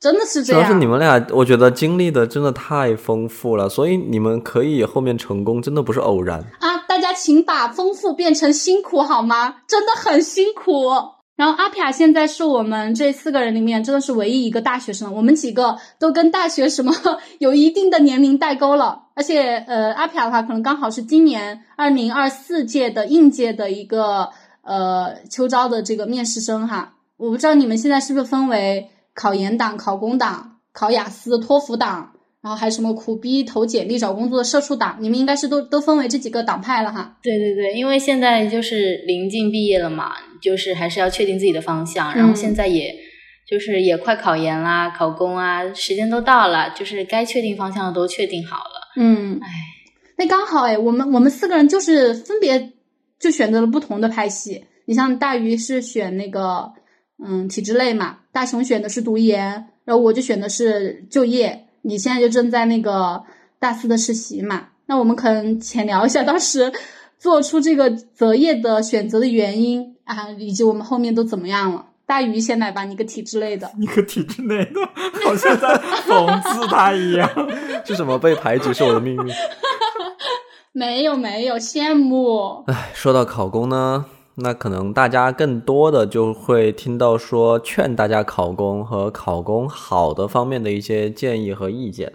[0.01, 0.63] 真的是这样。
[0.63, 6.79] 主要是你们俩，我觉得经历的真的太丰富了，所以你们可以后面成功，真的不是偶然啊！
[6.89, 9.57] 大家请把丰富变成辛苦好吗？
[9.67, 10.91] 真的很辛苦。
[11.37, 16.93] 然后阿皮亚现在是我们这四个人里面真的是唯一一个大学生，我们几个都跟大学什么
[17.39, 24.31] 有一定的年龄代沟了，而且呃，阿皮亚的话可能刚好是今年二零二四届的应届的一个。
[24.67, 37.17] 呃，秋招的这个面试生哈，我不知道你们现在是不是分为考研党、考公党、考雅思、托福党，然后还有什么苦逼投简历找工作的社畜党，你们应该是都都分为这几个党派了哈。
[37.23, 40.11] 对对对，因为现在就是临近毕业了嘛，
[40.43, 42.93] 就是还是要确定自己的方向，然后现在也
[43.49, 48.93] 就是也快考研啦、考公啊，时间都到了，就是该确定方向的都确定好了。
[48.97, 49.49] 嗯，哎，
[50.19, 52.73] 那刚好哎，我们我们四个人就是分别。
[53.19, 56.73] 就选择了不同的拍戏，你像大鱼是选那个
[57.25, 61.67] 嗯体制类嘛，大熊选的是读研，然后我就选的是就业。
[61.83, 63.23] 你现在就正在那个
[63.61, 66.73] 大四的实习嘛，那我们可能浅聊一下当时
[67.19, 71.87] 做出这个择业的选择的原因啊，以及我们后面都怎么样了。
[72.05, 74.81] 大鱼先来吧，你个体制类的，你个体制内的，
[75.25, 75.69] 好像在
[76.07, 77.29] 讽刺他一样，
[77.87, 79.35] 是什么被排挤是我的命运。
[80.79, 82.63] 没有没有羡慕。
[82.67, 84.05] 唉，说到考公呢，
[84.35, 92.13] 那可能大家更多的就会听到说劝大家考公和考公好的方面的一些建议和意见。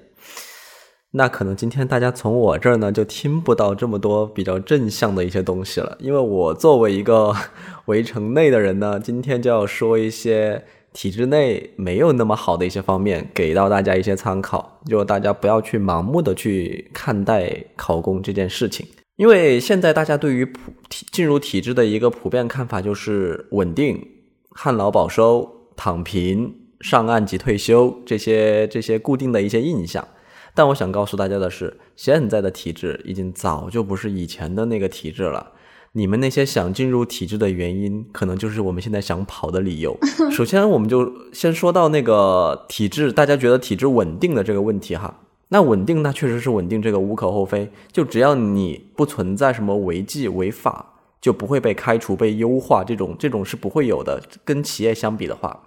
[1.14, 7.34] 那可能今天大家从我这儿呢就听不到这么多比较正向的一些东西了，因为我作为一个
[7.88, 10.64] 围城内的人呢，今天就要说一些。
[10.94, 18.86] 体制内没有那么好的一些方面，给到大家一些参考，就大家不要去盲目的去看待考公这件事情，
[19.16, 24.06] 因为现在大家对于普体进入体制的一个普遍看法就是稳定、
[24.52, 30.06] 旱涝保收、躺平、上岸即退休这些这些固定的一些印象，
[30.54, 35.54] 但我想告诉大家的是，现在的体制已经早就不是以前的那个体制了。
[35.94, 39.98] 你们那些想进入体制的原因，可能就是我们现在想跑的理由。
[40.32, 45.20] 首先，我们就先说到那个体制，大家觉得体制稳定的这个问题哈。
[45.50, 47.70] 那稳定，那确实是稳定，这个无可厚非。
[47.92, 54.24] 就只要你不存在什么违纪违法，就不会被开除、被优化，这种这种是不会有的。
[54.46, 55.64] 跟企业相比的话，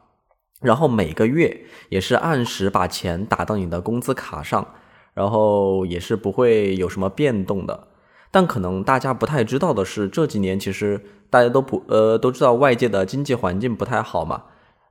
[0.62, 4.66] 然后每个月也是按时把钱打到你的工资卡上，
[5.12, 7.88] 然后也是不会有什么变动的。
[8.34, 14.42] 但可能大家不太知道的是，这几年其实大家都不呃都知道外界的经济环境不太好嘛。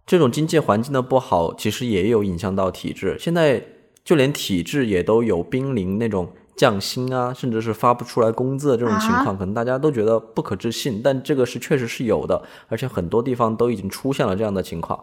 [0.06, 3.18] 这种经济环境的不好，其实也有影响到体制。
[3.20, 3.62] 现在
[4.06, 14.98] 就连体制也都有濒临那种降薪啊，甚至是发不出来工资的这种情况，可能大家都觉得不可置信，但这个是确实是有的，而且很多地方都已经出现了这样的情况。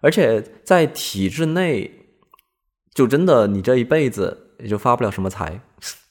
[0.00, 1.88] 而且在体制内，
[2.92, 4.48] 就真的你这一辈子。
[4.62, 5.60] 也就发不了什么财。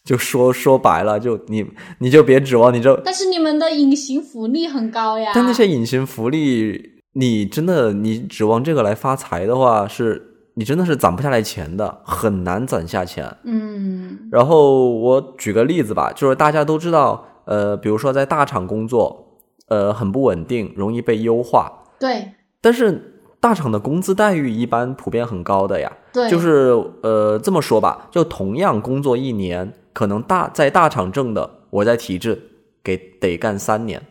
[0.03, 1.65] 就说说白了，就你
[1.99, 5.31] 你就别指望你这，但是你们的隐形福利很高呀。
[5.33, 13.37] 但那些隐形福利，你真的你指望这个来发财的话，是你真的是攒不下来钱的，很难攒下钱。
[13.43, 19.37] 嗯然后我举个例子吧，就是大家都知道，呃，比如说在大厂工作，
[19.67, 25.91] 呃，很不稳定，容易被优化，对但是大厂的工资待遇一般普遍很高的呀。
[26.13, 26.71] 对，就是
[27.03, 32.41] 呃这么说吧，就同样工作一年，可能大在大厂挣的，我在体制
[32.83, 34.01] 给得干三年，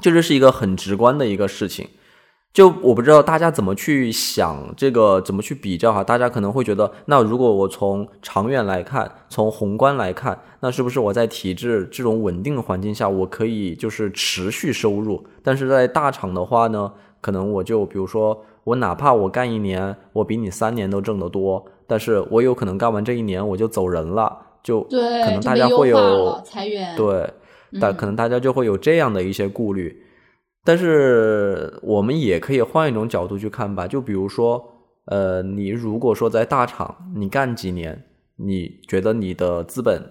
[0.00, 1.88] 就这是一个很直观的一个事情。
[2.52, 6.02] 就我不知道大家怎么去想这个，怎么去比较哈？
[6.02, 15.22] 大家可能会觉得，那如果我从长远来看，从宏观来看，那是不是我在体制这种稳定的环境下，我可以就是持续收入？
[15.42, 24.34] 但是在大厂的话呢，可能我就比如说，我哪怕我干一年，我比你三年都挣得多，但是我有可能干完这一年我就走人了，
[24.66, 26.96] 就对，可能大家会有裁员。
[26.96, 27.32] 对，
[27.80, 30.02] 但嗯可能大家就会有这样的一些顾虑。
[30.64, 34.60] 但是我们也可以换一种角度去看吧，就比如说，
[35.04, 38.06] 呃，你如果说在大厂你干几年，
[38.38, 40.02] 你觉得你的资本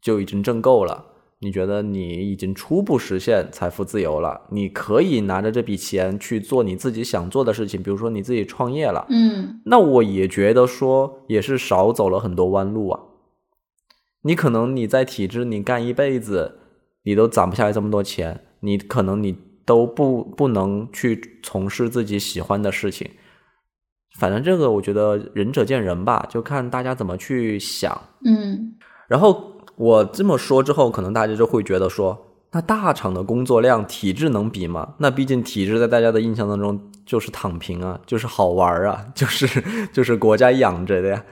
[0.00, 1.04] 就已经挣够了，
[1.40, 13.00] 你觉得你已经初步实现财富自由了，你可以拿着这笔钱去做你自己想做的事情，比如说你自己创业了，嗯那我也觉得说也是少走了很多弯路啊。
[14.22, 16.58] 你可能你在体制你干一辈子，
[17.04, 23.10] 你都攒不下来这么多钱，你可能你都不不能去从事自己喜欢的事情。
[24.18, 28.00] 反正这个我觉得仁者见仁吧，就看大家怎么去想。
[28.24, 28.74] 嗯
[29.08, 34.94] 然后我这么说之后，可能大家就会觉得说，那大厂的工作量体制能比吗？
[34.98, 39.62] 那毕竟体制在大家的印象当中就是躺平啊，就是好玩啊，就是
[39.92, 41.24] 就是国家养着的呀。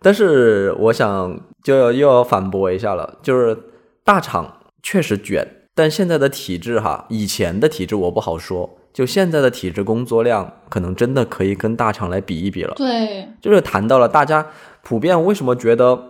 [0.00, 3.56] 但是我想就要又要反驳一下了，就是
[4.04, 12.74] 大厂确实卷，但现在的体制哈，以前的体制我不好说，就现在的体制工作量可能真的可以跟大厂来比一比了。
[12.76, 14.46] 对，就是谈到了大家
[14.82, 16.00] 普遍为什么觉得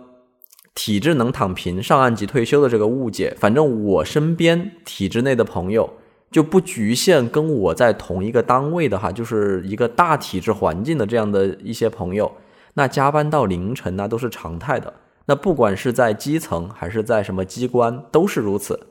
[0.75, 3.35] 体制能躺平、上岸即退休的这个误解。
[3.39, 5.89] 反正我身边体制内的朋友
[6.31, 12.31] 就不局限跟我在同一个单位的哈，就是一个大体制环境的这样的一些朋友，
[12.79, 14.93] 那加班到凌晨那都是常态的。
[15.25, 18.87] 那不管是在基层还是在什么机关，都是如此。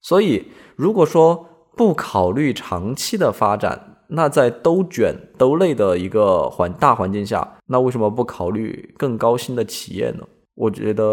[0.00, 1.46] 所以，如果说
[1.76, 10.26] 不考虑长期的发展，那在都卷都累的一个环大环境下，那为什么不考虑更高薪的企业呢？
[10.60, 11.04] 我觉得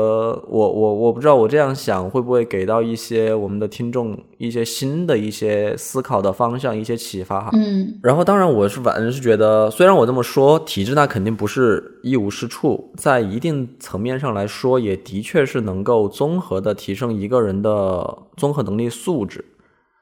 [0.50, 7.52] 我我我不知道我这样想会不会给到一些我们的听众一些新的一些思考的方向，一些启发哈。
[7.54, 19.46] 嗯然后，当然，我是反正是觉得，虽然我这么说，体制那肯定不是一无是处，在一定层面上来说，也的确是能够综合的提升一个人的综合能力素质，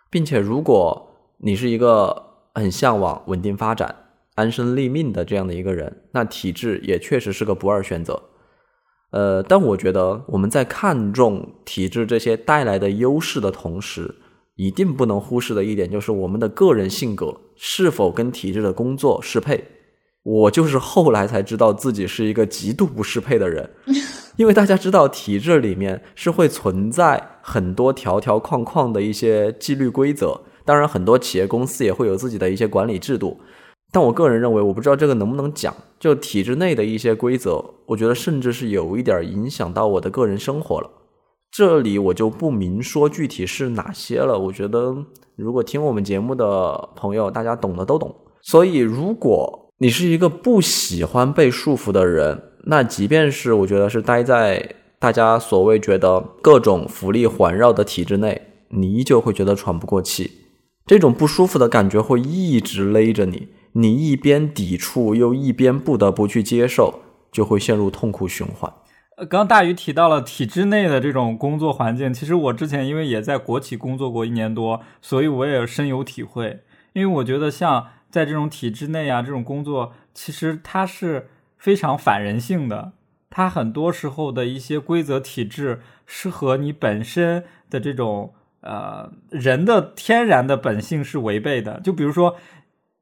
[0.09, 2.19] 并且，如果你是一个
[2.55, 3.93] 很向往稳定发展、
[4.33, 8.19] 安身立命的这样的一个人，那体制也确实是个不二选择。
[9.15, 14.13] 呃，但我觉得我们在看重体制这些带来的优势的同时，
[14.57, 19.63] 一定不能忽视的一点就是我们的个人性格是否跟体制的工作适配。
[20.23, 23.69] 我就是后来才知道自己是一个极度不适配的人，
[24.35, 33.39] 因为大家知道体制里面是会存在很多条条框框的一些纪律规则，当然很多企业公司也会有自己的一些管理制度。
[33.95, 40.89] 但我个人认为，我不知道这个能不能讲，就体制内的一些规则，我觉得甚至是有一点影响到我的个人生活了。
[41.49, 44.37] 这里我就不明说具体是哪些了。
[44.37, 44.93] 我觉得
[45.37, 48.13] 如果听我们节目的朋友，大家懂的都懂。
[48.41, 58.41] 所以，如果你是一个不喜欢被束缚的人，那即便是我觉得是待在大家所谓觉得各种福利环绕的体制内，
[58.71, 60.29] 你依旧会觉得喘不过气。
[60.85, 67.01] 这种不舒服的感觉会一直勒着你，你一边抵触又一边不得不去接受，
[67.31, 68.71] 就会陷入痛苦循环。
[69.17, 76.61] 呃，刚大鱼提到了体制内的这种工作环境，其实我之前因为也在国企工作过一年多，所以我也深有体会。
[76.93, 82.93] 因为我觉得像在这种体制内啊，这种工作，其实它是非常反人性的。
[83.29, 91.81] 它很多时候的一些规则体制是和你本身的这种呃人的天然的本性是违背的。
[91.81, 92.35] 就比如说，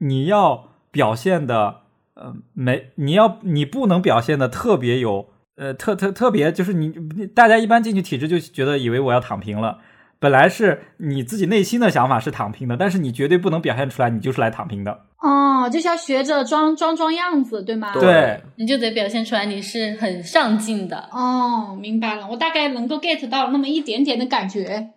[0.03, 1.81] 你要表现的
[2.13, 5.29] 呃没，你要你不能表现的特别有。
[5.55, 6.91] 呃，特特特别就是你，
[7.35, 9.77] 大家一般进去体制就觉得以为我要躺平了，
[10.17, 15.01] 本来是你自己内心的想法是躺平的，但是你绝对不能表现出来，你就是来躺平的。
[15.19, 17.93] 哦，就是要学着装装装样子，对吗？
[17.93, 21.07] 对，你就得表现出来你是很上进的。
[21.11, 24.89] 哦，明白了，我大概能够 get 到那么一点点的感觉，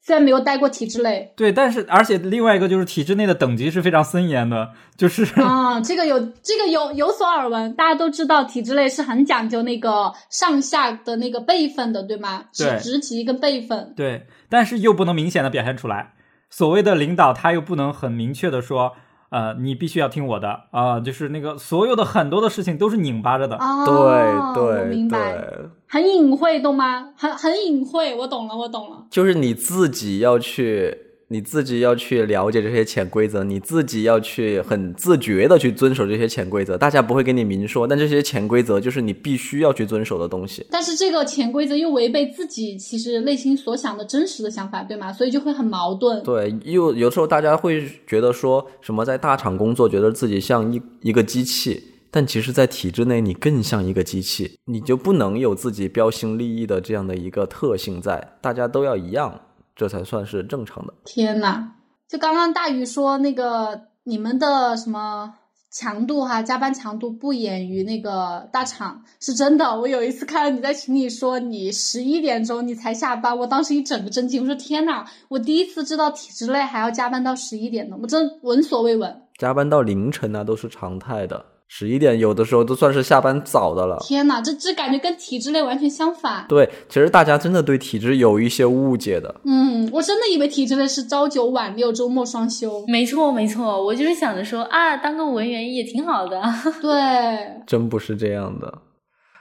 [0.00, 1.32] 虽然没有待过体制内。
[1.36, 12.44] 对，但是而且另外一个就是体制内的等级是非常森严的，就是啊，这个有这个有有所耳闻，大家都知道体制内是很讲究那个上下的那个辈分的，对吗？
[12.56, 13.92] 对是职级跟辈分。
[13.96, 16.14] 对，但是又不能明显的表现出来。
[16.50, 18.92] 所谓的领导，他又不能很明确的说，
[19.28, 23.56] 呃，你必须要听我的啊、就是那个所有的很多的事情都是拧巴着的。
[23.56, 27.10] 哦，对我对明白，对，很隐晦，懂吗？
[27.16, 29.06] 很很隐晦，我懂了，我懂了。
[29.10, 30.94] 就是你自己要去，
[31.28, 36.76] 你自己要去了解这些潜规则，你自己要去很自觉的去遵守这些潜规则。
[36.76, 40.66] 大家不会跟你明说，但这些潜规则就是你必须要去遵守的东西。
[40.70, 45.10] 但是这个潜规则又违背自己其实内心所想的真实的想法，对吗？
[45.10, 46.22] 所以就会很矛盾。
[46.22, 59.40] 对，又有时候大家会觉得说什么在大厂工作，觉得自己像一一个机器，但其实，在体制内你更像一个机器，你就不能有自己标新立异的这样的一个特性在，大家都要一样，
[59.76, 60.94] 这才算是正常的。
[61.04, 61.72] 天呐，
[62.08, 65.34] 就刚刚大鱼说那个你们的什么
[65.70, 69.78] 强度哈，加班强度不亚于那个大厂，是真的。
[69.78, 79.22] 我有一次看到你在群里说你十一点钟你才下班，我当时一整个震惊，我说天呐，我第一次知道体制内还要加班到十一点呢，我真闻所未闻。
[79.36, 81.44] 加班到凌晨啊，都是常态的。
[81.70, 83.98] 十一点有的时候都算是下班早的了。
[84.00, 86.46] 天呐，这这感觉跟体制内完全相反。
[86.48, 89.34] 对，其实大家真的对体制有一些误解的。
[89.44, 92.84] 嗯，我真的以为体制内是朝九晚六，周末双休。
[92.88, 96.42] 没错，没错，我就是想着说啊，当个文员也挺好的。
[96.80, 98.72] 对，真不是这样的。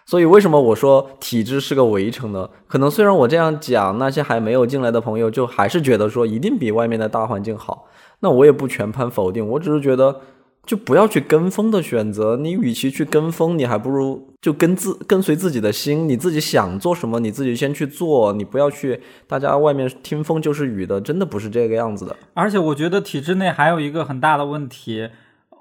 [0.05, 2.49] 所以为什么我说体制是个围城呢？
[2.67, 7.88] 可能虽然我这样讲，那些还没有进来的朋友就还是觉得说一定比外面的大环境好。
[8.19, 10.21] 那我也不全盘否定，我只是觉得
[10.68, 12.36] 就不要去跟风的选择。
[12.38, 18.34] 你与其去跟风，你还不如就跟自跟随自己的心，你自己想做什么，你自己先去做。
[18.34, 22.15] 你不要去大家外面听风就是雨的，真的不是这个样子的。
[22.34, 25.09] 而且我觉得体制内还有一个很大的问题，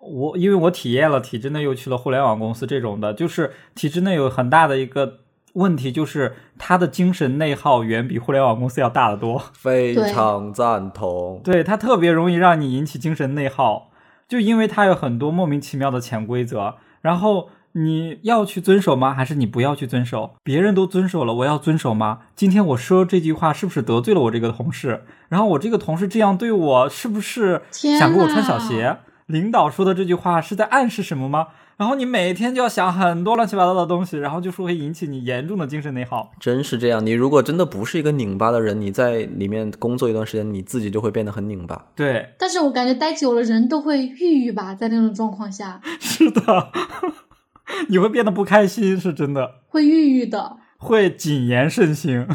[0.03, 5.21] 我因为我体验了体制内，又去了互联网公司这种的，就是体制内有很大的一个
[5.55, 9.41] 问题，就是他的精神内耗远比互联网公司要大得多。
[9.55, 11.41] 非常赞同。
[11.45, 13.91] 对，他特别容易让你引起精神内耗，
[14.29, 19.13] 就因为他有很多莫名其妙的潜规则，然后你要去遵守吗？
[19.15, 20.35] 还是你不要去遵守？
[20.43, 22.21] 别人都遵守了，我要遵守吗？
[22.35, 25.05] 今天我说这句话是不是得罪了我这个同事？
[25.29, 28.97] 然后我这个同事这样对我，是不是想给我穿小鞋？
[29.27, 31.49] 领导说的这句话是在暗示什么吗？
[31.77, 36.33] 然后你每天就要想很多乱七八糟的东西，然后就是会引起你严重的精神内耗。
[36.41, 41.87] 真是这样，你如果真的不是一个拧巴的人，你在里面工作一段时间，你自己就会变得很拧巴。
[41.95, 46.71] 对，但是我感觉待久了人都会抑郁吧，在那种状况下是的，
[47.89, 49.57] 你会变得不开心，是真的。
[49.69, 50.57] 会抑郁的。
[50.79, 52.27] 会谨言慎行。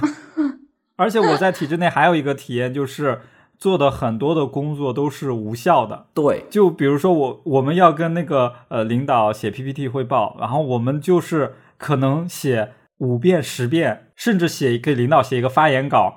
[0.97, 3.21] 而且我在体制内还有一个体验，就是
[3.62, 6.07] 做的很多的工作都是无效的。
[6.16, 16.16] 对，就比如说我我们要跟那个呃领导写 PPT 汇报，然后我们就是可能写五遍、十遍，甚至写给领导写一个发言稿，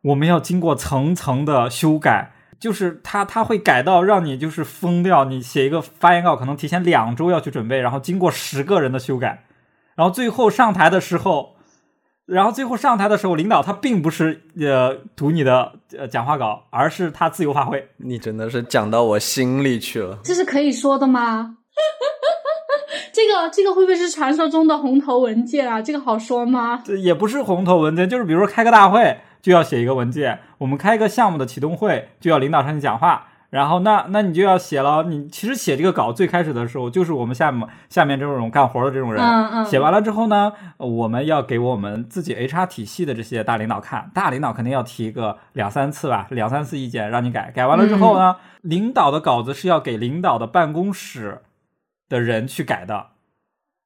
[0.00, 2.32] 我们要经过层层的修改。
[2.58, 9.44] 就是他他会改到让你就是疯掉，你写一个发言稿可能提前两周要去准备，然后经过十个人的修改，
[9.94, 11.55] 然后最后上台的时候，
[12.26, 17.88] 然后最后上台的时候，领导他并不是呃读你的呃讲话稿，而是他自由发挥。
[17.98, 20.18] 你真的是讲到我心里去了。
[20.24, 21.58] 这是可以说的吗？
[23.12, 25.80] 这个这个会不会是传说中的红头文件啊？
[25.80, 26.82] 这个好说吗？
[26.84, 35.04] 这也不是红头文件，就是比如说开个大会就要写一个文件，我们开一个项目的启动会就要领导上去讲话，然后那那你就要写了。
[35.04, 51.40] 你其实写这个稿最开始的时候，就是我们下面下面这种干活的这种人，嗯嗯写完了之后呢，我们要给我们自己 HR 体系的这些大领导看，大领导肯定要提个两三次吧，两三次意见让你改，改完了之后呢，领导的稿子是要给领导的办公室
[52.10, 53.06] 的人去改的。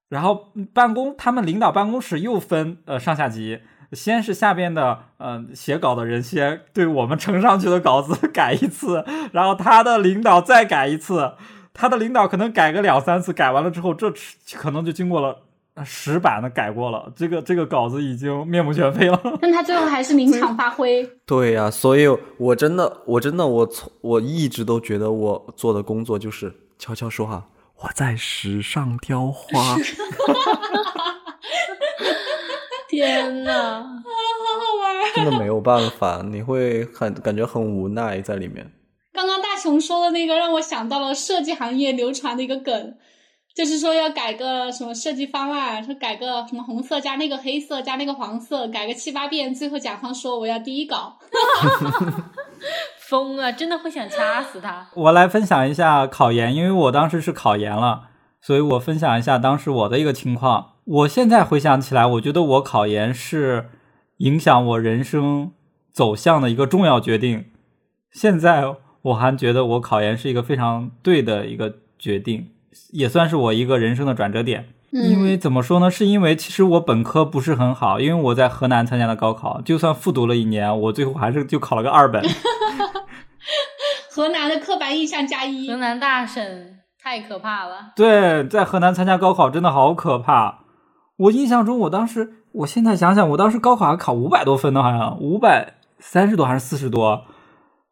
[0.09, 3.61] 然后办公，他们领导办公室又分呃上下级，
[3.93, 11.32] 先是下边的呃写稿的人先对我们呈上去的稿子 改一次，然后他的领导再改一次，
[11.74, 14.12] 他的领导可能改个两三次，改完了之后，这
[14.57, 15.36] 可能就经过了
[15.84, 19.20] 十版的改过了，这个这个稿子已经面目全非了。
[19.41, 21.03] 但他最后还是临场发挥。
[21.26, 27.47] 对呀、所以我真的，我真的，我从我一直都觉得我做的工作就是悄悄说话，
[27.80, 29.76] 我在时尚雕花。
[32.91, 34.03] 天呐，
[35.14, 38.70] 真的没有办法，你会很感觉很无奈在里面。
[39.12, 42.95] 刚刚大雄说的那个让我想到了设计行业流传的一个梗，
[43.55, 51.18] 就是说要改个什么设计方案，说改个什么红色加那个黑色加那个黄色，改个七八遍，最后甲方说我要第一稿。
[53.09, 53.53] 疯了！
[53.53, 54.86] 真的会想掐死他。
[54.95, 58.10] 我来分享一下考研，因为我当时是考研了，
[58.41, 60.72] 所以我分享一下当时我的一个情况。
[60.84, 63.70] 我现在回想起来，我觉得我考研是
[64.18, 65.53] 影响我人生
[65.93, 67.45] 走向的一个重要决定。
[68.11, 72.51] 现在我还觉得我考研是一个非常对的一个决定，
[72.91, 74.70] 也算是我一个人生的转折点。
[74.91, 75.88] 因为怎么说呢？
[75.88, 82.20] 是因为其实我本科不是很好，因为我在河南参加的高考，就算复读了一年，我最后还是就考了个二本。
[84.11, 86.43] 河南的刻板印象加一河，南大省
[87.03, 87.92] 太可怕了。
[87.96, 90.61] 对，在河南参加高考真的好可怕。
[91.16, 97.24] 我印象中，我当时，我现在想想，我当时高考还考五百多分呢，好像五百三十多还是四十多。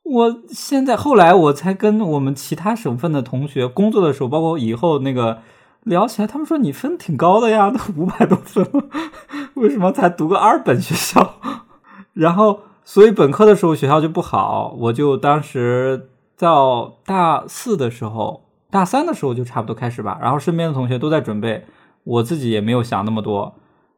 [0.04, 5.38] 我现在后来我才跟我们其他省份的同学工作的时候，包括以后那个
[5.82, 8.84] 聊起来，他们说你分挺高的呀，都 五百多分了，
[9.54, 11.34] 为什么才读个二本学校？
[12.14, 20.19] 然后，所以本科的时候学校就不好，我就当时到大四的时候，大三的时候就差不多开始吧。
[20.21, 21.64] 然后身边的同学都在准备，
[22.05, 23.55] 我自己也没有想那么多。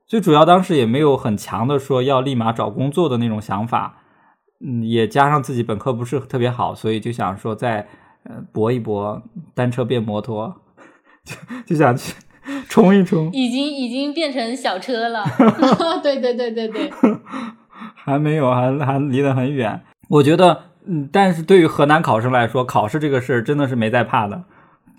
[0.06, 3.98] 最主要当时也没有很强的说要立马找工作的那种想法，
[4.64, 7.86] 嗯，也加上自己本科不是特别好，所以就想说再
[8.24, 9.22] 呃搏一搏，
[9.54, 10.52] 单车变摩托，
[11.24, 12.14] 就就想去
[12.68, 13.30] 冲一冲。
[13.32, 15.24] 已经已经变成小车了，
[16.02, 16.90] 对对对对对，
[17.94, 19.80] 还没有，还还离得很远。
[20.08, 24.42] 我觉得，嗯，但是对于河南考生来说，考试这个事儿真的是没在怕的。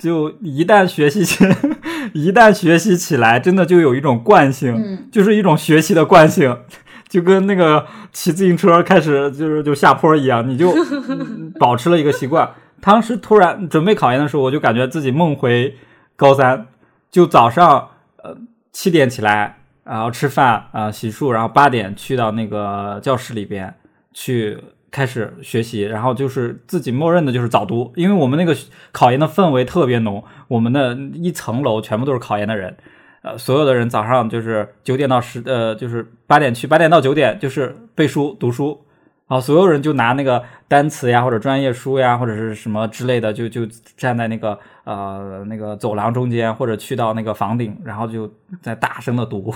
[0.02, 1.46] 就一旦学习起，
[2.14, 6.58] 一旦学习起来，真的就有一种惯性，嗯就是一种学习的惯性，
[7.08, 10.72] 就跟那个骑自行车开始就是就下坡一样，你就
[11.08, 12.50] 嗯 保持了一个习惯。
[12.82, 15.78] 当时突然准备考研的时候，我就感觉自己梦回
[16.16, 16.66] 高三，
[17.12, 17.90] 就早上
[18.24, 18.36] 呃
[18.72, 23.72] 七点起来，然后吃饭啊、洗漱，然后八点去到那个教室里边
[24.14, 24.58] 去
[24.92, 28.56] 开始学习，然后就是自己默认的就是早读，因为我们那个
[28.92, 32.76] 考研的氛围特别浓，我们的一层楼全部都是考研的人，
[33.22, 38.86] 呃，所有的人早上就是九点到十，呃，就是八点去，八点到九点就是背书读书，
[39.28, 43.66] 然后所有人就拿那个单词呀或者专业书呀或者是什么之类的，就就
[43.96, 48.30] 站在那个呃那个走廊中间或者去到那个房顶，然后就
[48.62, 49.54] 在大声的读。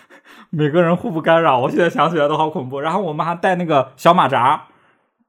[0.50, 2.80] 每个人互不干扰，我现在想起来都好恐怖。
[2.80, 4.64] 然后我们还带那个小马扎，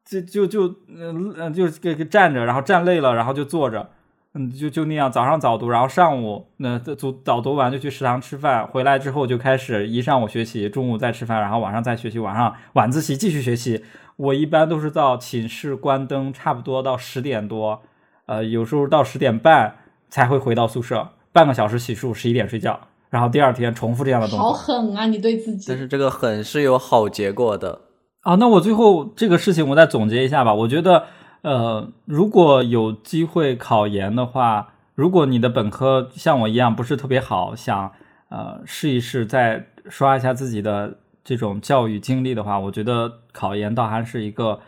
[0.06, 3.90] 就就就嗯嗯，就给给站着，然后站累了，然后就坐着，
[4.34, 5.12] 嗯，就就那样。
[5.12, 13.84] 早上早读，然后上午那早早读完就去食堂吃饭，回来之后就开始一上午学习，中午再吃饭，然后晚上再学习，晚上晚自习继续学习。
[14.18, 17.82] 我一般都是到寝室关灯，差不多到十点多，
[18.26, 19.76] 呃，有时候到十点半
[20.10, 22.78] 才会回到宿舍，半个小时洗漱，十一点睡觉，
[23.10, 24.52] 然后第二天重复这样的动好。
[24.52, 25.06] 狠啊！
[25.06, 27.80] 你对自己但，是这个狠是有好结果的，
[28.22, 30.54] 啊，那我最后这个事情我再总结一下吧。
[30.54, 31.06] 我觉得，
[31.42, 37.92] 呃，如果有机会考研的话，如果你的本科像我一样不是特别好，想
[38.30, 44.60] 呃试一试再刷一下自己的这种教育经历的话，我觉得考研倒还是一个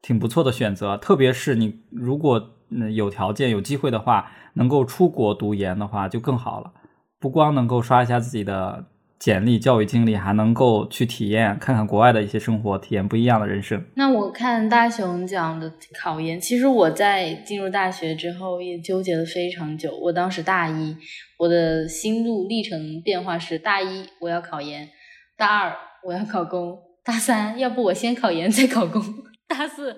[0.00, 0.96] 挺不错的选择。
[0.96, 6.70] 特别是你如果嗯有条件有机会的话，能够出国读研的话就更好了。
[7.18, 8.84] 不光能够刷一下自己的
[9.20, 13.84] 简历、教育经历，还能够去体验看看国外的一些生活，体验不一样的人生。
[13.94, 19.94] 那我看大雄讲的考研，其实我在进入大学之后也纠结了非常久。
[19.94, 20.96] 我当时大一，
[21.36, 24.88] 我的心路历程变化是：大一我要考研，
[25.36, 29.02] 大二我要考公，大三要不我先考研再考公，
[29.46, 29.94] 大四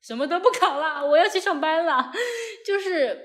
[0.00, 2.12] 什么都不考了，我要去上班了。
[2.64, 3.18] 就是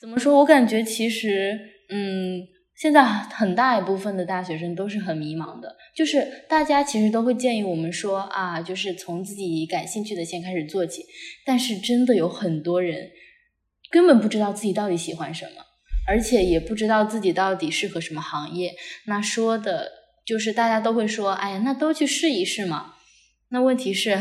[0.00, 1.56] 怎么说，我感觉其实，
[1.90, 2.42] 嗯，
[2.80, 11.04] 现在很大一部分的大学生都是很迷茫的，就是大家其实都会建议我们说啊，就是从自己感兴趣的先开始做起，
[11.44, 13.10] 但是真的有很多人
[13.90, 15.62] 根本不知道自己到底喜欢什么，
[16.08, 18.74] 而且也不知道自己到底适合什么行业。
[19.04, 19.90] 那说的
[20.24, 22.94] 就是大家都会说，哎呀，那都去试一试嘛。
[23.50, 24.18] 那问题是，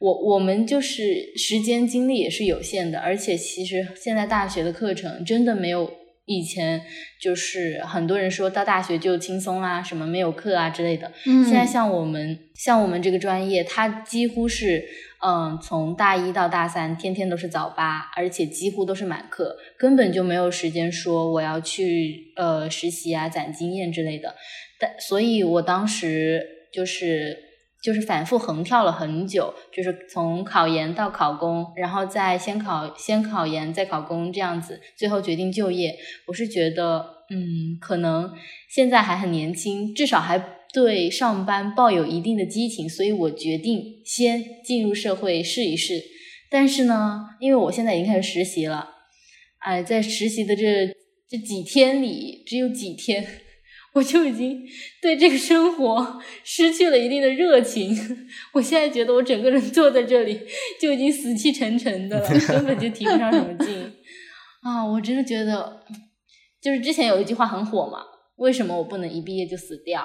[0.00, 5.88] 我我们就是时间精力也是有限的，而且其实现在大学的课程真的没有
[6.26, 6.82] 以前
[7.20, 11.10] 就是很多人说到大学就轻松啦，什么没有课啊之类的。
[11.24, 14.84] 嗯，现在像我们像我们这个专业，它几乎是
[15.24, 24.34] 嗯从大一到大三天天都是早八，而且几乎都是满课，根本就没有时间说我要去呃实习啊、攒经验之类的。
[24.78, 27.45] 但所以，我当时就是
[27.82, 35.96] 就是反复横跳了很久，就是从考研到考公，然后再先考先考研再考公这样子，最后决定就业。
[36.26, 38.32] 我是觉得，嗯，可能
[38.68, 46.02] 现在还很年轻，至少还对上班抱有一定的激情，所以我决定先进入社会试一试。
[46.50, 48.90] 但是呢，因为我现在已经开始实习了，
[49.58, 50.94] 哎，在实习的这
[51.28, 53.26] 这几天里，只有几天，
[53.96, 54.62] 我就已经
[55.00, 57.96] 对这个生活失去了一定的热情。
[58.52, 60.38] 我现在觉得我整个人坐在这里
[60.78, 63.90] 就已经死气沉沉的了，根本就提不上什么劲
[64.62, 64.84] 啊！
[64.84, 65.80] 我真的觉得，
[66.60, 68.00] 就是之前有一句话很火嘛，
[68.36, 70.02] 为什么我不能一毕业就死掉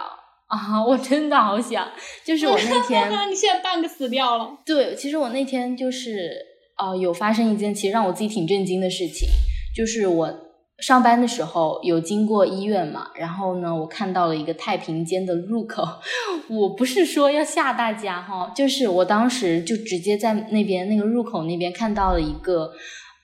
[0.47, 0.81] 啊？
[0.87, 1.91] 我真的好想，
[2.23, 3.11] 就是我那天。
[3.29, 4.57] 你现在半个死掉了。
[4.65, 6.31] 对，其实我那天就是
[6.77, 9.27] 呃，有发生一件其实让我自己挺震惊的事情，
[9.75, 10.33] 就是我
[10.82, 15.88] 上班的时候有经过医院嘛，然后呢，我看到了一个太平间的入口。
[16.49, 22.73] 我不是说要吓大家哈，就是我当时就直接在那边那个入口那边看到了一个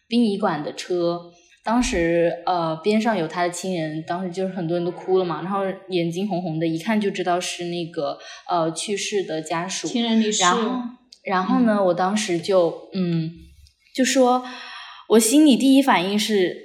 [0.08, 1.32] 殡仪馆的车。
[1.64, 8.18] 当时呃，边上有他的亲人，当时就是很多人都哭了嘛，然后眼睛红红的，一看就知道是那个
[8.49, 9.86] 呃去世的家属。
[9.86, 10.43] 亲人离世。
[10.43, 10.82] 然后，
[11.26, 13.32] 然后呢，我当时就嗯，
[13.93, 14.45] 就说，
[15.10, 16.55] 我心里第一反应是，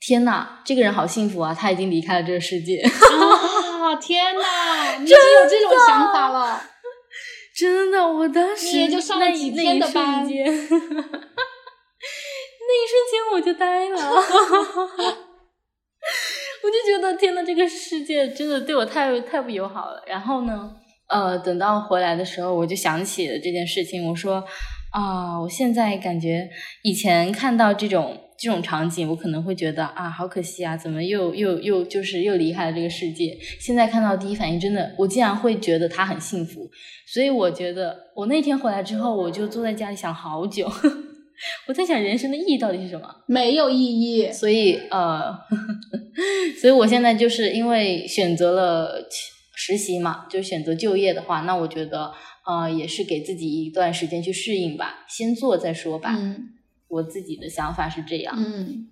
[0.00, 2.80] 天呐，这个人好幸福啊，他已经离开了这个世界。
[2.82, 6.62] 啊天呐，你已经有这种想法了。
[7.54, 10.46] 真的，我当时就上了几天的班那一瞬间
[12.68, 13.98] 那一瞬间我就呆了，
[16.62, 20.02] 我就觉得天呐，这个世界真的对我太太不友好了。
[20.06, 20.70] 然后呢，
[21.08, 24.08] 呃，等到回来的时候，我就想起了这件事情。
[24.08, 24.42] 我说
[24.92, 26.48] 啊，我现在感觉
[26.82, 33.36] 以前看到这种这种场景，我可能会觉得啊，好可惜啊，怎么又又又就是又离开了这个世界。
[33.60, 36.70] 现在看到第一反应，真的，我竟然会觉得他很幸福。
[37.06, 40.66] 所以我觉得，我那天回来之后，我就坐在家里想好久。
[41.68, 43.06] 我在想人生的意义到底是什么？
[43.26, 44.32] 没有意义。
[44.32, 45.36] 所以呃，
[46.60, 49.06] 所以我现在就是因为选择了
[49.54, 52.10] 实习嘛，就选择就业的话，那我觉得
[52.46, 56.16] 呃也是给自己一段时间去适应吧，先做再说吧。
[56.18, 56.54] 嗯
[56.90, 58.34] 我自己的想法是这样。
[58.36, 58.88] 嗯，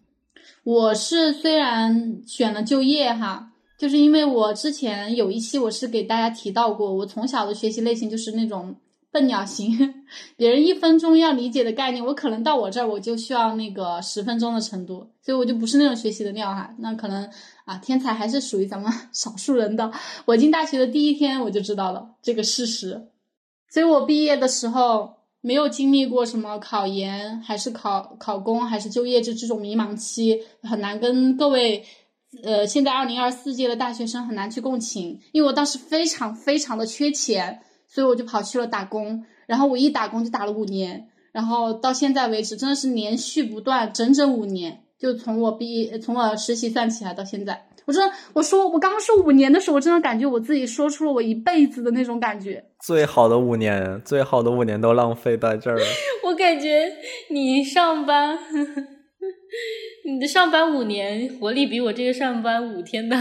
[0.62, 8.76] 我是虽然选了就业哈，就是因为我之前有一期我是给大家提到过，我从小的学习类型就是那种
[9.10, 10.04] 笨鸟型，
[10.36, 16.74] 别人一分钟要理解的概念，我可能到我这儿我就需要那个十分钟的程度，所以我就不是那种学习的料哈。
[16.78, 17.28] 那可能
[17.64, 19.90] 啊，天才还是属于咱们 少数人的。
[20.24, 23.08] 我进大学的第一天我就知道了这个事实，
[23.70, 31.84] 所以我毕业的时候没有经历过什么考研，还是考考公，还是就业这这种迷茫期，很难跟各位。
[32.44, 52.64] 呃，现在二零二四届的大学生很难去共情，因为我当时非常非常的缺钱，所以我就跑去了打工，然后我一打工就打了五年，然后到现在为止真的是连续不断，整整五年，就从我毕业从我实习算起来到现在，我真的我说我刚刚说五年的时候，我真的感觉我自己说出了我一辈子的那种感觉。
[52.80, 55.84] 最好的五年，最好的五年都浪费在这儿了。
[56.26, 56.92] 我感觉
[57.30, 58.38] 你上班，
[60.04, 63.16] 你的上班五年活力比我这个上班五天的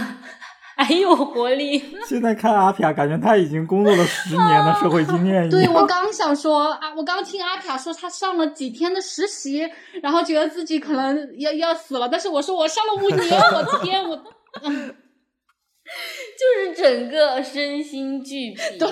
[0.78, 1.84] 还有活力。
[2.08, 5.50] 现在看阿皮亚，感觉他已经工作了十年的社会经验。
[5.50, 9.68] 对，我刚想说啊，我刚听阿卡说他上了几天的实习，
[10.02, 14.16] 然后觉得自己可能要要死了，但是我说我上了五年，我天，我，
[14.64, 14.96] 嗯，
[16.38, 18.62] 就是整个身心俱疲。
[18.78, 18.88] 对，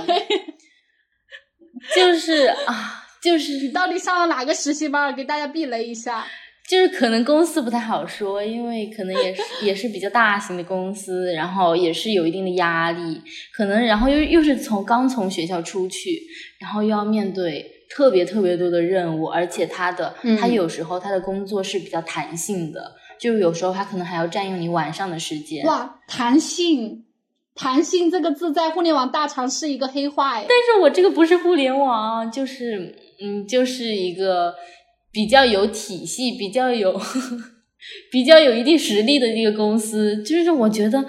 [1.96, 5.14] 就是啊，就是你到底上了哪个实习班？
[5.14, 6.26] 给大家避雷一下。
[6.68, 13.22] 就是可能公司不太好说，因为可能也是也是比较大型的公司，然后也是有一定的压力，
[13.54, 16.22] 可能然后又又是从刚从学校出去，
[16.60, 25.64] 然后又要面对特别特别多的任务，而且他的、嗯他有时候他的工作是比较弹性的，就有时候他可能还要占用你晚上的时间。
[25.66, 27.06] 哇，弹性，
[27.54, 30.46] 弹性这个字在互联网大厂是一个黑话哎。
[30.50, 34.56] 但是我这个不是互联网，就是嗯，就是一个
[35.16, 37.00] 比较有体系、比较有
[38.12, 40.22] 比较有一定实力的一个公司。
[40.24, 41.06] 就是我觉得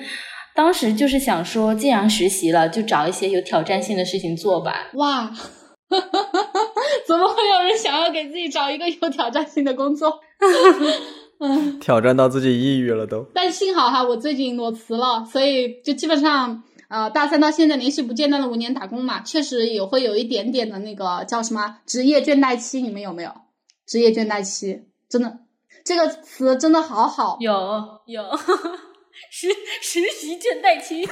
[0.54, 4.90] 当时就是想说，既然实习了，就找一些有挑战性的事情做吧。
[4.94, 5.28] 哇，
[7.04, 10.20] 怎么会有人想要给自己找一个有挑战性的工作？
[11.40, 13.26] 嗯，挑战到自己抑郁了都。
[13.34, 23.30] 但幸好哈，我最近裸辞了，所以就基本上呃大三到现在连续不间断的五年打工嘛，确实也会有一点点的那个叫什么职业倦怠期，你们有没有？
[23.86, 25.38] 职业倦怠期，真的
[25.84, 27.36] 这个词真的好好。
[27.40, 27.52] 有
[28.06, 28.22] 有
[29.30, 29.48] 实
[29.80, 31.08] 实习倦怠期，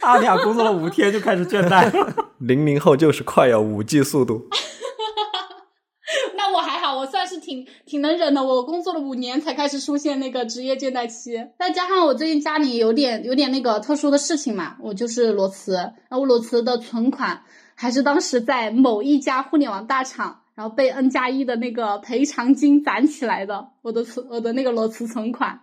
[0.00, 2.14] 阿比亚工作了五天就开始倦怠了。
[2.38, 4.48] 零零后就是快要，五 G 速度。
[6.36, 8.44] 那我还好，我算是挺挺能忍的。
[8.44, 17.42] 我工作了五年才开始出现那个职业倦怠期，再加上我最近家里有点有点那个特殊的事情嘛，我就是裸辞，然后我裸辞的存款
[17.74, 25.60] 还是当时在某一家互联网大厂，然后被 N 加一的那个赔偿金攒起来的，我的存我的那个裸辞存款。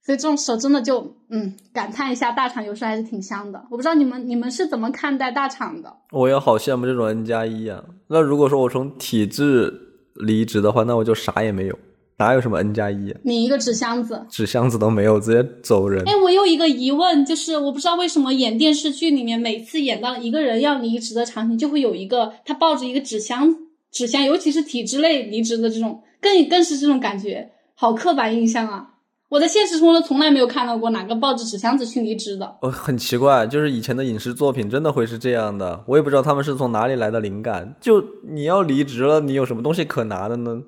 [0.00, 3.62] 所以这种时候真的就嗯感叹一下，大厂有时候还是挺香的。
[3.70, 5.94] 我不知道你们你们是怎么看待大厂的？
[6.12, 7.84] 我也好羡慕这种 N 加一啊。
[8.06, 9.70] 那如果说我从体制
[10.14, 11.78] 离职的话，那我就啥也没有，
[12.18, 13.20] 哪有什么 N 加一啊？
[13.22, 16.02] 你一个纸箱子，纸箱子都没有，直接走人。
[16.06, 23.54] 哎，我有一个疑问，就是我不知道为什么演电视剧里面每次演到一个人要离职的场景，就会有一个他抱着一个纸箱，
[23.92, 28.88] 纸箱，尤其是体制内离职的这种，更更是这种感觉，好刻板印象啊！
[29.28, 32.56] 我在现实中呢，从来没有看到过哪个抱着纸箱子去离职的。
[32.62, 37.76] 哦，很奇怪，就是以前的影视作品真的会是这样的，我也不知道他们是从哪里来的灵感。
[37.80, 40.62] 就你要离职了，你有什么东西可拿的呢？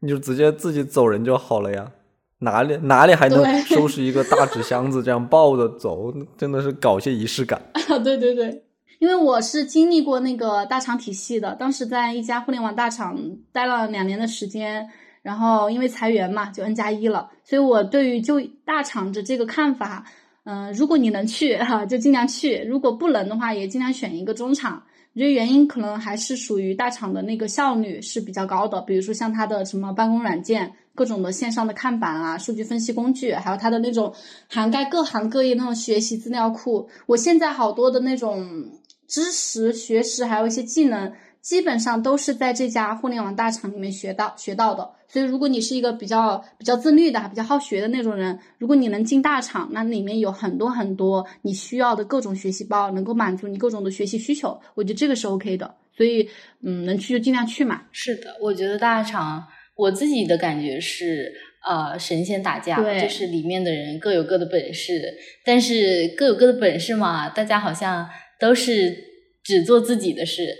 [0.00, 1.92] 你就直接自己走人就好了呀，
[2.38, 6.12] 哪里哪里还能收拾一个大纸箱子这样抱着走？
[6.38, 7.60] 真的是搞些仪式感。
[7.74, 8.64] 啊， 对对对，
[8.98, 13.18] 因为我是经历过那个大厂体系的，当时在一家互联网大厂
[13.52, 14.88] 待了两年的时间，
[15.20, 20.06] 然后因为裁员嘛，就 N 加一了，所以我对于就大厂的这个看法，
[20.44, 24.82] 嗯、如果你能去哈、就尽量去；如果不能的话，也尽量选一个中厂。
[25.12, 34.14] 我觉得原因可能还是属于大厂的那个效率是比较高的，比如说像它的什么办公软件、各种的线上的看板啊、数据分析工具，还有它的那种
[34.48, 36.88] 涵盖各行各业那种学习资料库。
[37.06, 38.70] 我现在好多的那种
[39.08, 44.92] 知识、学识，还有一些技能，基本上都是在这家互联网大厂里面学到学到的。
[45.12, 54.56] 所以，如果你是一个比较比较自律的、比较好学的那种人，如果你能进大厂，那里面有很多很多你需要的各种学习包，能够满足你各种的学习需求。
[54.76, 55.74] 我觉得这个是 OK 的。
[55.96, 56.28] 所以，
[56.62, 57.82] 嗯，能去就尽量去嘛。
[57.90, 59.44] 是的，我觉得大厂，
[59.76, 61.32] 我自己的感觉是，
[61.68, 65.12] 呃，神仙打架，就是里面的人各有各的本事，
[65.44, 68.08] 但是各有各的本事嘛，大家好像
[68.38, 68.96] 都是
[69.42, 70.56] 只做自己的事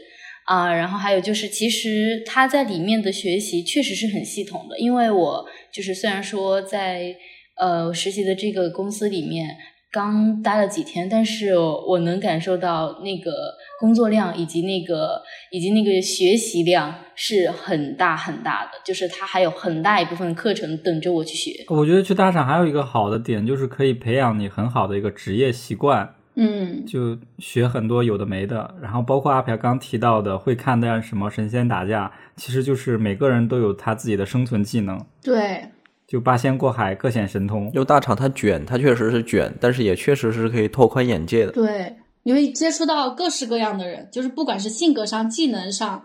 [0.53, 7.15] 啊、然后还有就是，其实他在里面的学习确实是很系统的，因为我就是虽然说在
[7.57, 9.57] 呃实习的这个公司里面。
[9.93, 13.33] 刚待了几天，但是我能感受到那个
[13.81, 15.21] 工作量以及那个
[15.51, 21.65] 以及那个学习量是很大很大的，就是他还有很大一部分课程等着我去学。
[21.67, 28.75] 我觉得去大厂还有一个好的点，就是可以培养你很好的一个职业习惯，嗯，就学很多有的没的。
[28.81, 35.69] 然后包括阿朴刚提到的，会看待什么神仙打架，其实就是每个人都有他自己的生存技能，对，
[36.07, 37.71] 就八仙过海，各显神通。
[37.73, 41.53] 就大厂它卷，它确实是卷，但是也确实是可以拓宽眼界的。
[41.53, 46.05] 对，你会接触到各式各样的人，就是不管是性格上、技能上，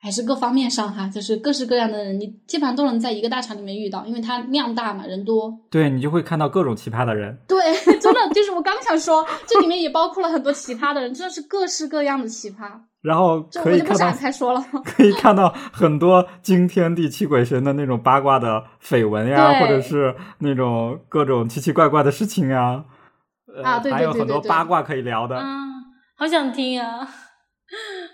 [0.00, 5.60] 还是各方面上哈，就是各式各样的人，你基本上都能在一个大厂里面遇到，因为它量大嘛，人多。
[5.70, 7.38] 对你就会看到各种奇葩的人。
[7.48, 7.93] 对，真
[8.28, 12.70] 的就是我刚想说，这里面也包括了很多奇葩的人，真的是各式各样的奇葩，
[13.02, 14.64] 然后这我就不可以看到展开说了。
[14.84, 22.84] 可以看到很多惊天地泣鬼神的那种八卦的绯闻呀，或者是那种各种奇奇怪怪的事情呀。
[23.56, 25.36] 呃啊对对还有很对对对多八卦可以聊的。
[25.36, 25.70] 嗯，
[26.16, 27.06] 好想听啊，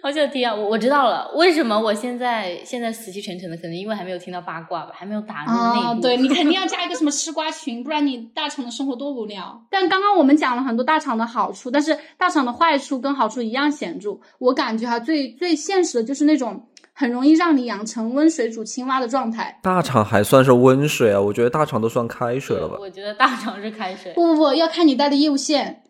[0.02, 0.54] 好想听啊！
[0.54, 6.00] 我我知道了，为什么我现在现在死气沉沉的，可能因为还没有听到八卦吧，还没有打入内啊，部。
[6.00, 9.62] 对你肯定要 加一个什么吃瓜群，不然你大厂的生活多无聊。
[9.70, 14.18] 但刚刚我们讲了很多大厂的好处，但是大厂的坏处跟好处一样显著。
[14.38, 19.58] 我感觉哈，最最现实的就是那种很容易让你养成温水煮青蛙的状态。
[19.62, 22.76] 大厂还算是温水啊，我觉得大厂都算开水了吧。
[22.80, 24.12] 我觉得大厂是开水。
[24.14, 25.82] 不不不，要看你带的业务线。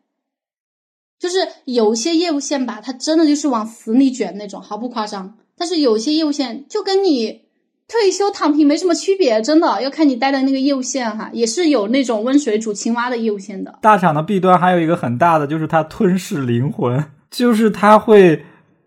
[1.20, 5.34] 就是有些业务线吧，它真的就是往死里卷那种，毫不夸张。
[5.56, 7.42] 但是有些业务线就跟你
[7.86, 13.78] 退休躺平没什么区别，真的要看你待的那个业务线哈，也是有那种温水煮青蛙的业务线的。
[13.82, 18.42] 大厂的弊端还有一个很大的，就是它吞噬灵魂，就是它会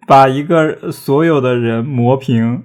[0.08, 2.64] 把一个所有的人磨平。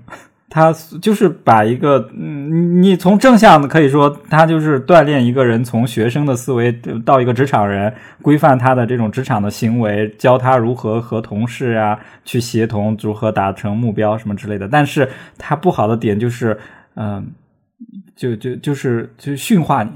[0.51, 0.73] 他
[1.03, 6.73] 就是把一个，嗯，你从正向的可以说，他就是锻炼一个人从学生的思维
[7.05, 7.93] 到一个职场人，
[8.23, 14.67] 规范他的这种职场的行为，教他如何和同事啊去协同，如何达成目标什么之类的。
[14.67, 16.59] 但是他不好的点就是，
[16.95, 17.27] 嗯、
[18.17, 19.91] 就就就是就驯化你，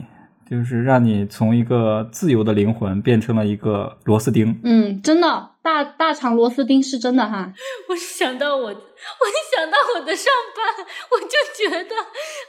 [0.50, 4.60] 就是让你从一个自由的灵魂变成了一个螺丝钉。
[4.64, 7.52] 嗯，真的，大大厂螺丝钉是真的哈。
[7.88, 8.74] 我想到我，我一
[9.56, 11.34] 想到我的上班，我就
[11.68, 11.94] 觉得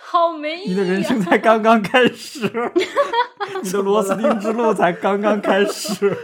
[0.01, 0.67] 好没意义、啊。
[0.69, 2.41] 你的人生才刚刚开始，
[3.63, 6.15] 你的螺丝钉之路才刚刚开始。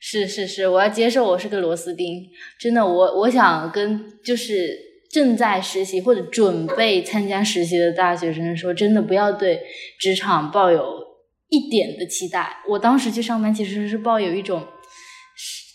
[0.00, 2.24] 是是是，我要接受我是个螺丝钉。
[2.58, 4.78] 真的，我我想跟就是
[5.10, 9.62] 正在实习或者准备参加实习的大学生说，真的不要对
[9.98, 11.04] 职场抱有
[11.48, 12.58] 一点的期待。
[12.70, 14.66] 我当时去上班其实是抱有一种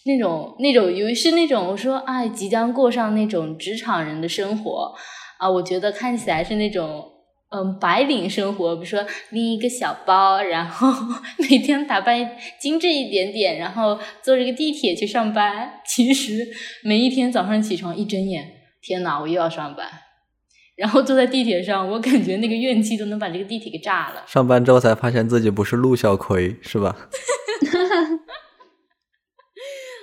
[0.05, 4.93] 那种那种由于是那种我说哎，即将过上那种职场人的生活
[5.39, 7.09] 啊，我觉得看起来是那种。
[7.55, 10.91] 嗯，白领生活，比如说拎一个小包，然后
[11.37, 15.71] 每天打扮精致一点点，然后坐这个地铁去上班。
[15.85, 16.47] 其实
[16.83, 18.43] 每一天早上起床一睁眼，
[18.83, 19.87] 天哪，我又要上班。
[20.75, 24.23] 然后坐在地铁上，我感觉那个怨气都能把这个地铁给炸了。
[24.27, 26.95] 上班之后才发现自己不是陆小葵，是吧？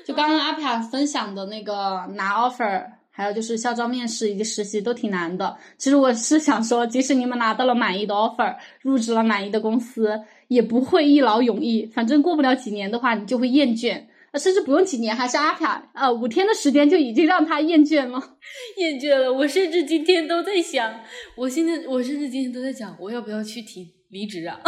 [0.06, 2.86] 就刚刚阿皮亚分享的那个拿 offer。
[3.12, 5.54] 还有就是校招面试以及实习都挺难的。
[5.76, 11.84] 其实我是想说，即使你们拿到了满意的 offer，入职了满意的公司，也不会一劳永逸。
[11.84, 14.04] 反正过不了几年的话，你就会厌倦。
[14.38, 18.20] 甚至不用几年，还是阿卡，呃，五天的时间就已经让他厌倦了，
[18.78, 19.32] 厌倦了。
[19.32, 21.00] 我甚至今天都在想，
[21.36, 24.60] 我现在我甚至今天都在想，我要不要去提离职啊？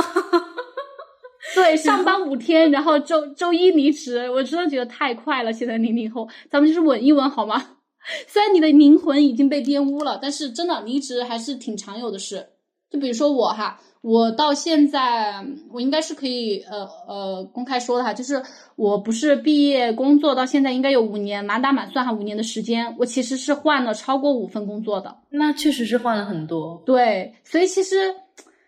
[1.55, 5.53] 对， 上班五天，然后周周一离职，我真的觉得太快了。
[5.53, 7.77] 现在零零后，咱们就是稳一稳好吗？
[8.27, 12.49] 虽然你的灵魂已经被玷污了，但是真的离职还是挺常有的事。
[12.91, 18.43] 就比如说我哈，我到现在我应该是可以呃呃公开说的哈，就是
[18.75, 25.17] 我不是毕业工作到现在应该有五年，满打满算哈五年的时间，我其实是换了超过五份工作的。
[25.31, 26.83] 那确实是换了很多。
[26.85, 28.17] 对，所以其实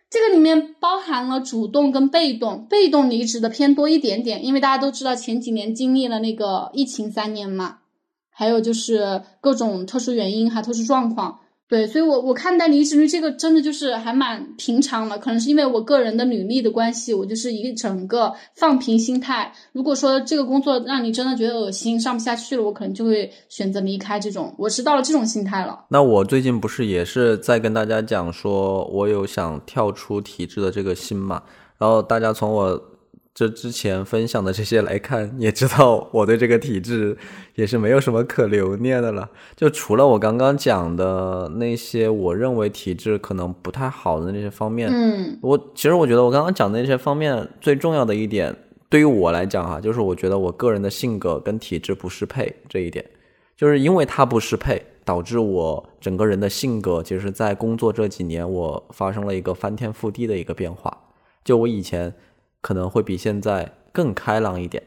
[0.08, 7.78] 这个里面包含了主动跟被动，被动离职的偏多一点点，因为大家都知道前几年经历了那个疫情三年嘛。
[8.36, 19.50] 还有就是各种特殊原因还，特殊状况，对，所以我我看待离职率这个真的就是还蛮平常的，可能是因为我个人的履历的关系，我就是一整个放平心态。
[19.72, 24.20] 如果说这个工作让你真的觉得恶心，上不下去了，我可能就会选择离开。
[24.20, 25.86] 这种我是到了这种心态了。
[25.88, 31.42] 那我最近不是也是在跟大家讲说，我有想跳出体制的这个心嘛，
[31.78, 32.80] 然后大家从我。
[33.34, 37.18] 这之前分享的这些来看，也知道我对这个体质
[37.56, 39.28] 也是没有什么可留念的了。
[39.56, 48.54] 就除了我刚刚讲的那些，我认为体质可能不太好的那些方面，嗯，我其实我觉得我刚刚讲的那些方面最重要的一点，
[48.88, 53.04] 对于我来讲哈，就是我觉得我个人的性格跟体质不适配这一点，
[53.56, 60.96] 就是因为它不适配，导致我整个人的性格，其实，在工作这几年，我发生了一个翻天覆地的一个变化。
[61.42, 62.14] 就我以前。
[62.64, 64.82] 可能会比现在更开朗一点，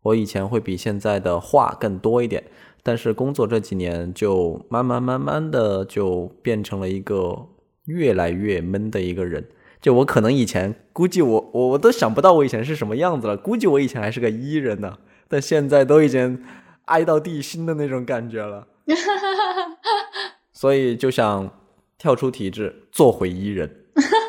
[0.00, 2.42] 我以前会比现在的话更多一点，
[2.82, 7.48] 但是工作这几年就慢慢慢慢的就变成了一个
[7.84, 9.46] 越来越闷的一个人。
[9.78, 14.96] 就我可能以前估计我我我都想不到我以前是什么样子了，估计我以前还是个 E 人呢，
[15.28, 16.42] 但现在都已经
[16.86, 18.66] 哀到地心的那种感觉了，
[20.54, 21.50] 所以就想
[21.98, 23.84] 跳出体制，做回 E 人。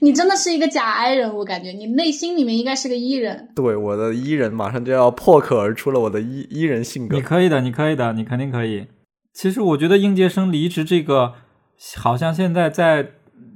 [0.00, 3.48] 你真的是一个假 I 人，我感觉你内心里面应该是个 E 人。
[3.54, 7.16] 对，我的 E 人马上就要破壳而出了，我的 E E 人性格。
[7.16, 8.86] 你可以的，你可以的，你肯定可以。
[9.32, 11.34] 其实我觉得应届生离职这个，
[11.96, 13.12] 好像现在在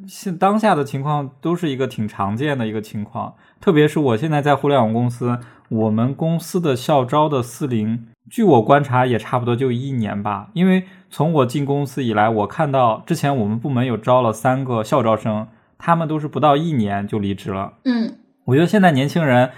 [0.07, 3.35] 现当下的情况都是一个挺常见的一个情况。
[3.61, 5.39] 特别是我现在在互联网公司，
[5.69, 10.49] 我们公司的校招的四零，据我观察也差不多就一年吧。
[10.55, 15.47] 因为从我进公司以来，我看到之前我们部门有招了三个校招生。
[15.81, 17.73] 他们都是不到一年就离职了。
[17.85, 18.15] 嗯，
[18.45, 19.51] 我觉得现在年轻人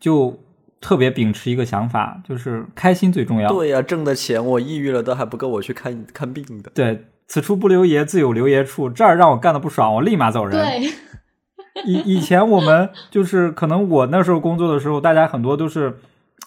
[0.00, 0.38] 就
[0.80, 3.48] 特别秉持一个想法，就是开心最重要。
[3.48, 6.70] 对呀，挣的钱我抑郁了都还不够我去看看病的。
[6.74, 10.52] 对，此处不留爷自有留爷处，这儿让我干的不爽，我立马走人。
[10.52, 10.90] 对，
[11.84, 15.98] 以以前我们就是可能我那时候工作的时候，大家很多都是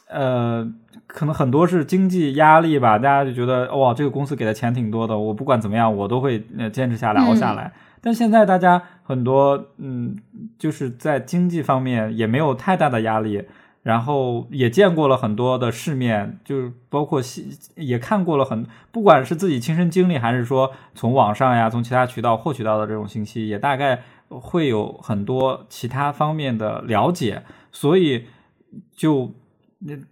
[0.07, 0.65] 呃，
[1.07, 7.73] 可能很多是经济压力吧，大家就觉得哇，这个公司给的钱挺多的，我不管怎么样，我都会坚持下来，熬下来。
[8.07, 10.15] 但现在大家很多，嗯，
[10.57, 13.43] 就是在经济方面也没有太大的压力，
[13.83, 17.21] 然后也见过了很多的世面，就是包括
[17.75, 27.43] 也看过了很，不管是自己亲身经历，还是说从网上呀，从其他渠道获取到的这种信息，也大概会有很多其他方面的了解，
[27.73, 28.23] 所以
[28.95, 29.33] 就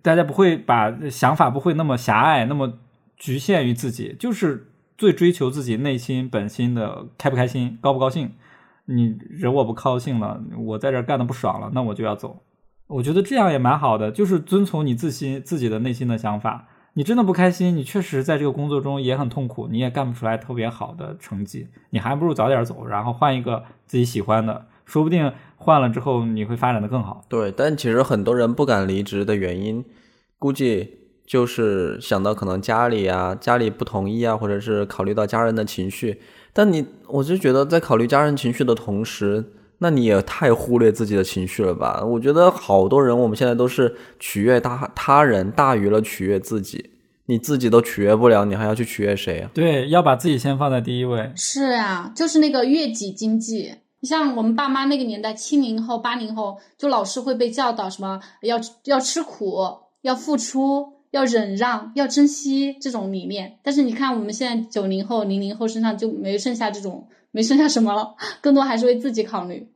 [0.01, 2.73] 大家不会把想法不会那么狭隘，那么
[3.15, 4.67] 局限于自己，就是。
[4.97, 8.31] 最追求自己内心本心的开不开心、高不高兴？
[8.85, 12.41] 你惹我不高兴了，我在这干的不爽了，那我就要走。
[12.87, 16.67] 我觉得这样也蛮好的，就是遵从你自心自己的内心的想法。
[16.93, 27.25] 你真的不开心，你确实在这个工作中也很痛苦，你也干不出来特别好的成绩，你还不如早点走，然后换一个自己喜欢的，说不定换了之后你会发展的更好。
[27.27, 29.83] 对，但其实很多人不敢离职的原因。
[30.37, 36.21] 估计就是想到可能家里啊，家里不同意啊，或者是考虑到家人的情绪。
[36.53, 39.43] 但你，我就觉得在考虑家人情绪的同时，
[39.79, 42.01] 那你也太忽略自己的情绪了吧？
[42.05, 46.91] 我觉得好多人我们现在都是取悦他他人大于了取悦自己，
[47.25, 49.51] 你自己都取悦不了，你还要去取悦谁啊？
[49.53, 51.31] 对，要把自己先放在第一位。
[51.35, 53.73] 是啊，就是那个悦己经济。
[53.99, 59.57] 你像我们爸妈那个年代，七零后、八零后，就老是会被教导什么要要吃苦、
[60.03, 63.57] 要付出、要忍让、要珍惜这种理念。
[63.63, 69.69] 但是你看我们现在九零后、零零后身上就没剩下这种，没剩下什么了，更多还是为自己考虑。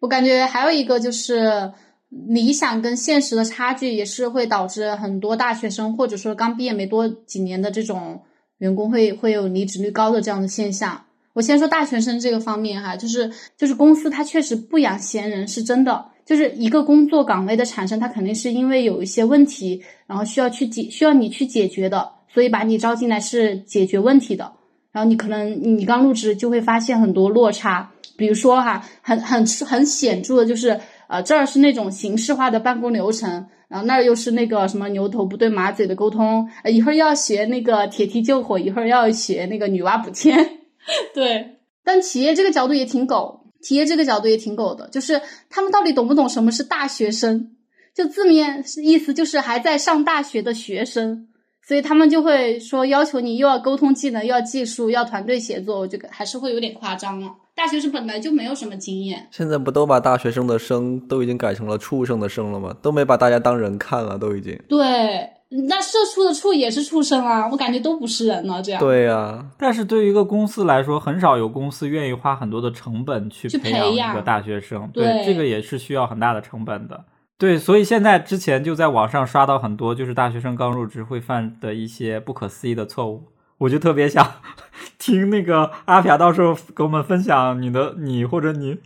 [0.00, 1.70] 我感觉还有一个就是
[2.08, 8.22] 理想跟现实的差距，也是会导致很多大学生或者说刚毕业没多几年的这种
[8.56, 11.04] 员工会会有离职率高的这样的现象。
[11.34, 16.06] 我先说大学生这个方面哈，就是就是公司它确实不养闲人，是真的。
[16.24, 24.52] 就是一个工作岗位的产生，它肯定是因为有一些问题，然后需要去解，需要你去解决的，所以把你招进来是解决问题的。
[24.92, 30.78] 然后你可能你刚入职就会发现很多落差，比如说哈，很很很显著的就是，
[31.08, 40.58] 呃，这儿是那种形式化的办公流程，然后那儿又是那个什么牛头不对马嘴的沟通，呃一会儿要学那个铁梯救火，一会儿要学那个女娲补天。
[41.14, 47.52] 对，但企业这个角度也挺狗，企业这个角度也挺狗的，就是他们到底懂不懂什么是大学生？
[47.94, 51.28] 就字面意思就是还在上大学的学生，
[51.66, 57.30] 所以他们就会说要求你又要沟通技能，又要技术，要团队协作，我觉得还是会有点夸张了。
[57.54, 62.74] 大学生本来就没有什么经验，现在不都把大学生的生都已经改成了畜生的生了吗？
[62.80, 64.58] 都没把大家当人看了，都已经。
[64.66, 65.28] 对，
[65.68, 68.80] 那社畜的畜也是畜生啊，我感觉都不是人了，这样。
[68.80, 74.88] 对呀、但是对于一个公司来说，很少有公司愿意花很多的成本去去培养一个大学生。
[74.92, 77.04] 对这个也是需要很大的成本的。
[77.36, 83.24] 对，所以现在之前就在网上刷到很多，就是大学生刚入职会犯的一些不可思议的错误。
[83.58, 84.26] 我就特别想
[84.98, 88.78] 听那个阿飘到时候给我们分享你的你或者你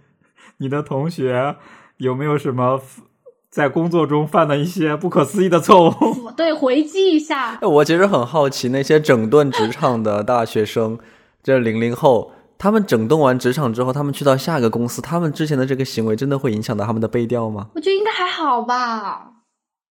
[0.59, 1.57] 你的同学
[1.99, 2.81] 有没有什么
[3.51, 6.31] 在工作中犯的一些不可思议的错误。
[6.37, 10.99] 对，回击一下，哎我其实很好奇，那些整顿职场的大学生，
[11.43, 17.69] 这零零后，他们整顿完职场之后，他们去到下个公司，他们之前的这个行为真的会影响到他们的背调吗？
[17.75, 19.33] 我觉得应该还好吧，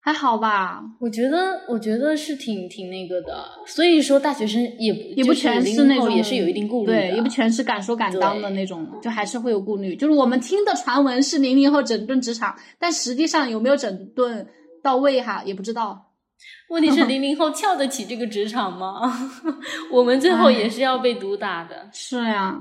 [0.08, 3.44] 还好吧，我觉得，我觉得是挺挺那个的。
[3.66, 9.94] 所以说，大学生也也不全是是那种，也是有一定顾虑的，对，也不全是敢说敢当的那种，就还是会有顾虑。
[9.94, 14.48] 就是我们听的传闻是零零后整顿职场，但实际上有没有整顿
[14.82, 16.06] 到位哈，也不知道。
[16.70, 19.30] 问题是 零零后翘得起这个职场吗？
[19.92, 21.90] 我们最后也是要被毒打的。
[21.92, 22.58] 是呀，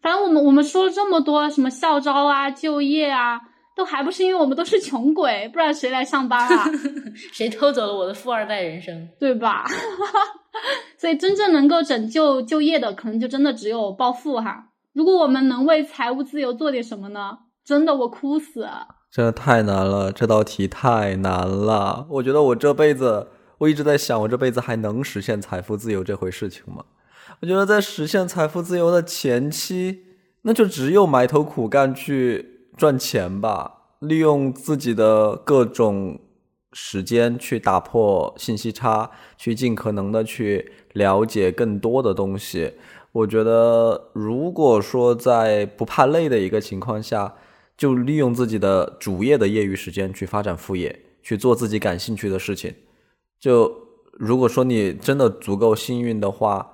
[0.00, 3.40] 反正我们我们说了这么多什么校招啊、就业啊，
[3.76, 6.64] 都还不是因为我们都是穷鬼，不然谁来上班啊？
[7.32, 9.08] 谁偷走了我的富二代人生？
[9.18, 9.64] 对吧？
[10.98, 14.66] 所以真正能够拯救就业的，可能就真的只有暴富哈。
[14.92, 17.38] 如果我们能为财务自由做点什么呢？
[17.64, 18.66] 真的我哭死。
[19.10, 22.06] 真的太难了，这道题太难了。
[22.10, 23.28] 我觉得我这辈子，
[23.58, 26.84] 我一直在想，我这辈子还能实现财富自由这回事情吗？
[27.40, 30.00] 我觉得在实现财富自由的前期，
[30.42, 32.49] 那就只有埋头苦干去
[32.80, 36.18] 赚钱吧，利用自己的各种
[36.72, 42.72] 时间去打破信息差，去尽可能的去了解更多的东西。
[43.12, 47.34] 我觉得，如果说在不怕累的一个情况下，
[47.76, 52.74] 就利用自己的主业的业余时间去发展副业，去做自己感兴趣的事情。
[53.38, 53.70] 就
[54.12, 56.66] 如果说你真的足够幸运的话，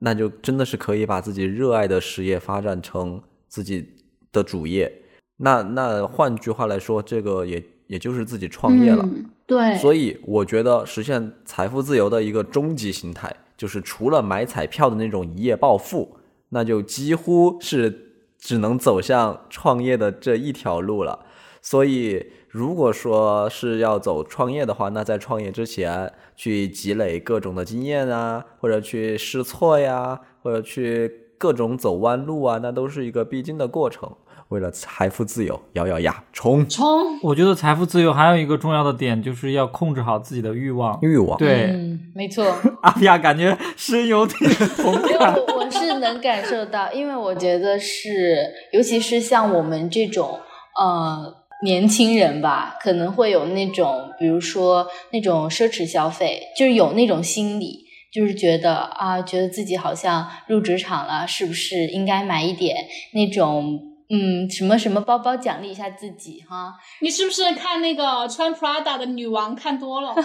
[0.00, 3.88] 那就真的是可以把自己热爱的事业发展成自己
[4.30, 5.00] 的主业。
[5.38, 9.02] 那那换句话来说，这个也也就是自己创业了。
[9.04, 16.16] 嗯、对，所以我觉得实现财富自由的一个终极形态，就是除了买彩票的那种一夜暴富，
[16.50, 21.26] 那就几乎是只能走向创业的这一条路了。
[21.60, 34.14] 所以，如果说是要走创业的话，那在创业之前去积累各种的经验啊，或者去试错呀，或者去各种走弯路啊，那都是一个必经的过程。
[34.54, 36.86] 为了财富自由，咬咬牙冲冲！
[37.20, 40.96] 我觉得财富自由还有一个重要的点，就是要控制好自己的欲望。
[41.02, 42.46] 欲望，对，嗯，没错。
[42.82, 44.38] 阿比亚感觉深有点
[44.76, 45.34] 同感。
[45.34, 50.38] 我我是能感受到，因为我觉得是，尤其是像我们这种
[50.78, 57.80] 呃年轻人吧，可能会有那种，比如说那种奢侈消费，就是有那种心理，
[58.12, 62.76] 就是觉得啊，觉得自己好像入职场了，是不是应该买一点
[63.14, 63.80] 那种
[64.14, 66.74] 嗯，什么什么包包奖励一下自己哈。
[67.00, 70.14] 你是不是看那个穿 Prada 的女王看多了？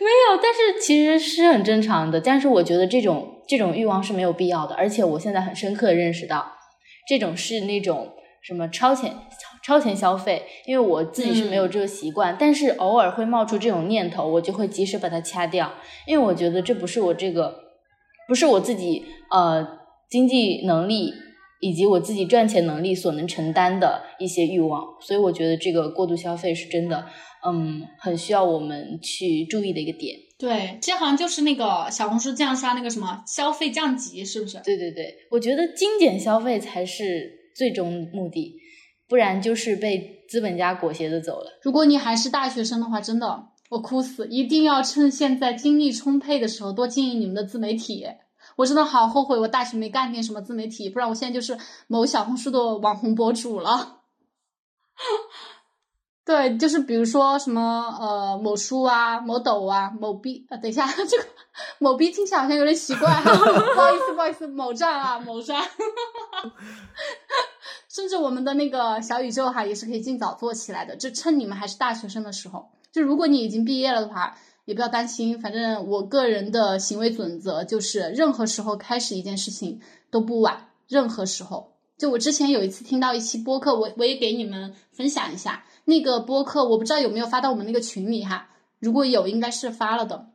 [0.00, 2.20] 没有，但是其实是很正常的。
[2.20, 6.52] 但是我觉得这种这种欲望是没有必要的，而且我现在很深刻的认识到，
[7.06, 8.10] 这种是那种
[8.42, 9.14] 什么超前
[9.62, 15.72] 超前消费，因为我自己是没有这个习惯，但是偶尔会冒出这种念头，我就会及时把它掐掉，
[16.06, 17.54] 因为我觉得这不是我这个
[18.26, 19.78] 不是我自己呃
[20.10, 21.12] 经济能力
[21.64, 27.06] 以及我自己赚钱能力所能承担的一些欲望，所以我觉得这个过度消费是真的。
[27.46, 30.14] 嗯，很需要我们去注意的一个点。
[30.38, 34.58] 对，这好像就是那个小红书这样刷那个什么消费降级，是不是？
[34.64, 38.54] 对对对，我觉得精简消费才是最终目的，
[39.08, 41.60] 不然就是被资本家裹挟着走了。
[41.62, 43.26] 如果你还是大学生的话，真的
[43.70, 44.26] 我哭死！
[44.28, 48.06] 一定要趁现在精力充沛的时候多经营你们的自媒体。
[48.56, 54.00] 我真的好后悔，我大学没干点什么自媒体，不然我现在就是某小红书的网红博主了。
[56.24, 61.24] 对，就是比如说什么呃某书啊、某抖啊、某 B 啊，等一下 这个
[61.78, 65.62] 某 B 听起来好像有点奇怪， 不好意思不好意思，某站啊某站，
[67.90, 79.80] 甚至我们的那个小宇宙哈也是可以尽早做起来的，就趁你们还是大学生的时候，就如果你已经毕业了的话，也不要担心，反正我个人的行为准则就是任何时候开始一件事情
[80.10, 81.72] 都不晚，任何时候。
[81.96, 85.64] 就我之前有一次听到一期播客，我我也给你们分享一下。
[85.84, 88.48] 那个播客我不知道有没有发到我们那个群里哈，
[88.80, 90.26] 如果有应该是发了的。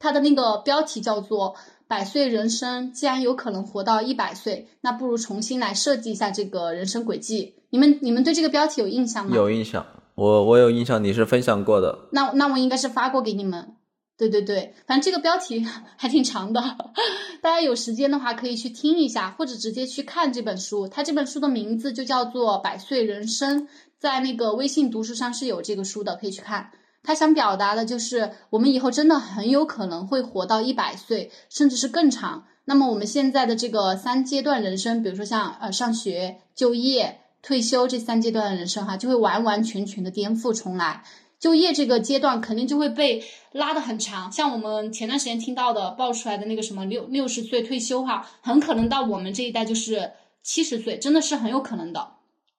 [0.00, 1.56] 它的那个标题叫做
[1.88, 7.54] “百岁人生”，既然有可能活到一百岁，那不如重新来设计一下这个人生轨迹。
[7.70, 9.34] 你们你们对这个标题有印象吗？
[9.34, 9.84] 有印象，
[10.18, 12.08] 我我有印象，你是分享过的。
[12.10, 13.76] 那那我应该是发过给你们。
[14.16, 15.64] 对对对，反正这个标题
[15.96, 16.60] 还挺长的，
[17.40, 20.88] 大家有时间的话可以去听一下，或者直接去看这本书。
[20.88, 23.62] 它这本书的名字就叫做《百岁人生》。
[24.00, 26.72] 在那个微信读书上是有这个书的，可以去看。
[27.04, 32.44] 他想表达的就是，我们以后真的很有可能会活到一百岁，甚至是更长。
[32.64, 41.02] 那么我们现在的这个三阶段人生，比如说像呃上学、就业、退休这三阶段的人生哈，就会完完全全的颠覆重来。
[41.38, 50.10] 就业这个阶段肯定就会被拉得很长，像我们前段时间听到的爆出来的那个什么六六十岁退休哈，很可能到我们这一代就是
[50.42, 52.08] 七十岁，真的是很有可能的。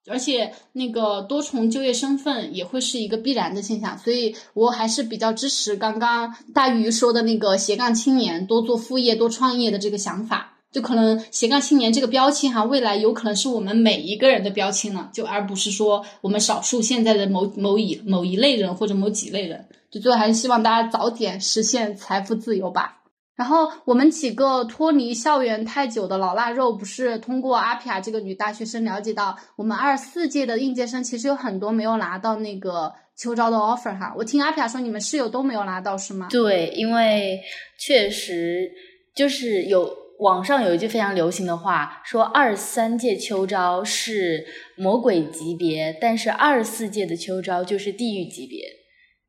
[0.08, 10.59] 而且那个多重就业身份也会是一个必然的现象，所以我还是比较支持刚刚大鱼说的那个斜杠青年多做副业、多创业的这个想法。
[10.72, 19.66] 就可能斜杠青年这个标签哈，未来有可能是我们每一个人的标签了，就而不是说我们少数现在的某某一某一类人或者某几类人。
[19.90, 22.98] 就最后还是希望大家早点实现财富自由吧。
[23.36, 34.14] 然后我们几个脱离校园太久的老腊肉，不是通过阿皮亚这个女大学生了解到，我们二四届的应届生其实有很多没有拿到那个秋招的 offer 哈。
[34.16, 36.28] 我听阿皮亚说，你们室友都没有拿到是吗？
[36.30, 37.42] 对，因为
[37.80, 38.70] 确实
[39.16, 39.90] 就是有
[40.20, 44.46] 网上有一句非常流行的话，说二三届秋招是
[44.78, 48.60] 魔鬼级别，但是二四届的秋招就是地狱级别。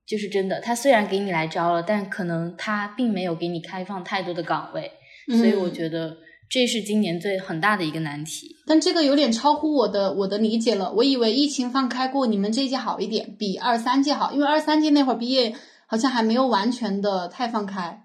[0.06, 4.90] 就是真的，他虽然给你来招了，但可能他并没有给你开放太多的岗位，
[5.38, 6.16] 所以我觉得
[6.50, 8.56] 这是今年最很大的一个难题。
[8.66, 15.54] 但这个有点超乎我的我的理解了，我以为疫情放开过，你们这一届好一点，比二三届好，因为二三届那会儿毕业
[15.86, 18.02] 好像还没有完全的太放开，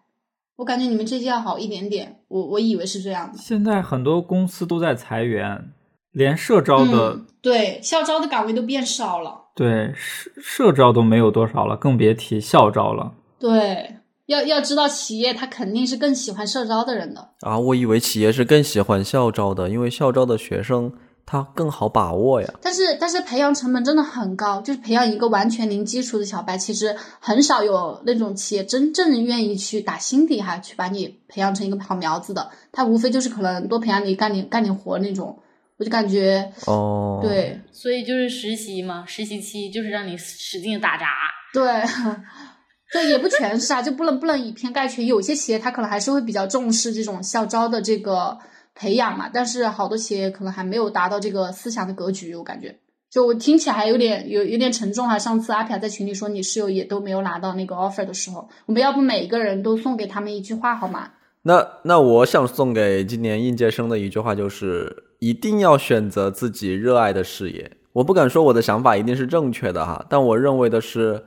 [0.57, 3.37] 我感觉你们这届要好一点点，我我以为是这样的。
[3.37, 5.71] 现在很多公司都在裁员，
[6.11, 9.41] 连社招的对校招的岗位都变少了。
[9.55, 13.13] 对社社招都没有多少了，更别提校招了。
[13.39, 17.57] 对，要要知道企业他肯定是更喜欢社招的人的啊！
[17.57, 20.91] 我以为企业是更喜欢校招的，因为校招的学生
[21.25, 22.53] 他更好把握呀。
[22.61, 32.49] 但是但是培养成本真的很高，就是培养一个完全零基础的小白，其实很少有那种企业真正愿意去打心底哈去把你培养成一个好苗子的。
[32.71, 35.39] 他无非就是可能多培养你干点干点活那种。
[35.77, 41.05] 我就感觉哦，对，所以就是实习嘛，实习期就是让你使劲打杂。
[41.51, 41.83] 对，
[42.93, 45.05] 对，也不全是啊，就不能不能以偏概全。
[45.05, 48.37] 有些企业他可能还是会比较重视这种校招的这个
[48.75, 52.35] 培养嘛，但是好多企业可能还没有达到这个思想的格局。
[52.35, 52.77] 我感觉，
[53.09, 55.17] 就我听起来有点有有点沉重哈。
[55.17, 61.09] 上次阿飘在群里说你室友也都没有拿到那个 offer 的时候，我们要不每个人都送给他们一句话好吗？
[61.41, 65.01] 那那我想送给今年应届生的一句话就是。
[65.19, 67.71] 一定要选择自己热爱的事业。
[67.93, 71.23] 我不敢说我的想法一定是正确的哈，但我认为的是，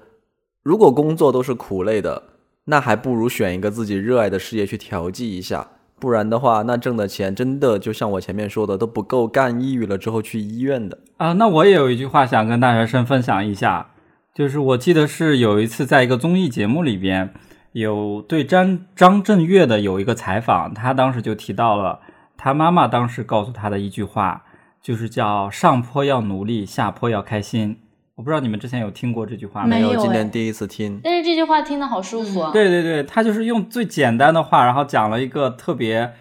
[0.63, 2.23] 如果工作都是苦累的，
[2.65, 5.67] 那还不如选一个自己热爱的事业去调剂一下，
[6.01, 10.99] 不然的话，那挣的钱真的就像我前面说的，都不够干抑郁了之后去医院的。
[11.17, 13.89] 啊，那我也有一句话想跟大学生分享一下，
[14.33, 17.35] 就是我记得是有一次在一个综艺节目里边，
[17.73, 22.01] 有对张张震岳的有一个采访，他当时就提到了
[22.37, 24.45] 他妈妈当时告诉他的一句话，
[24.81, 27.79] 就是叫上坡要努力，下坡要开心。
[28.19, 29.81] 我不知道你们之前有听过这句话没？
[29.81, 31.01] 有哎今天第一次听。
[31.05, 32.51] 但是这句话听得好舒服啊。
[32.51, 36.13] 对对对，他就是用最简单的话，然后讲了一个特别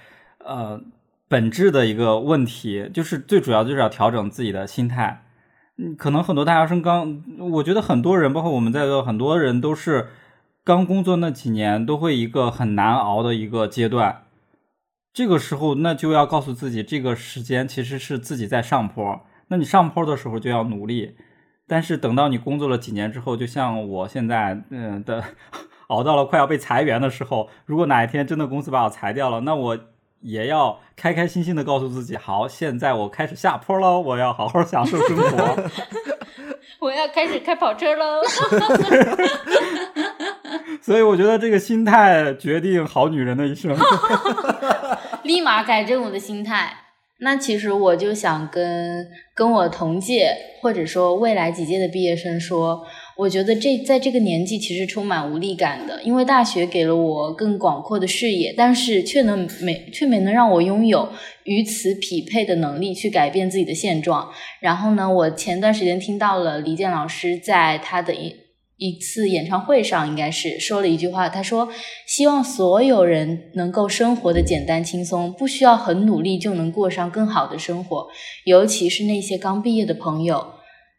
[0.45, 0.80] 呃
[1.28, 5.24] 本质的一个问题，就是最主要就是要调整自己的心态。
[5.80, 10.10] 嗯，可能很多大学生刚，我觉得很多人，包括我们在座很多人，都是
[10.64, 14.22] 刚工作那几年，都会一个很难熬的一个阶段。
[15.11, 19.26] 这个时候，那就要告诉自己，这个时间其实是自己在上坡。
[19.48, 21.15] 那你上坡的时候就要努力，
[21.68, 25.23] 但是等到你工作了几年之后，就像我现在嗯的
[25.88, 29.77] 熬到了快要被裁员的时候，如果哪一天真的公司把我裁掉了，那我
[30.22, 35.69] 也要开开心心的告诉自己，好，现在我开始下坡喽，我要好好享受生活。
[36.80, 38.22] 我要开始开跑车喽。
[40.81, 43.76] 所以我觉得这个心态决定好女人的一生。
[45.23, 46.72] 立马改正我的心态。
[47.19, 52.85] 那其实我就想跟跟我同届或者说未来几届的毕业生说，
[53.15, 61.10] 我觉得这在这个年纪其实充满无力感的，因为大学给了我更广阔的视野，但是却能没却没能让我拥有
[61.44, 64.30] 与此匹配的能力去改变自己的现状。
[64.60, 68.35] 然后呢，我前段时间听到了李健老师在他的一
[68.78, 71.68] 一次演唱会上，应该是说了一句话，他说
[72.06, 78.08] ：“希望所有人能够生活的简单轻松，不需要很努力就能过上更好的生活。
[78.45, 80.45] 尤其是那些刚毕业的朋友，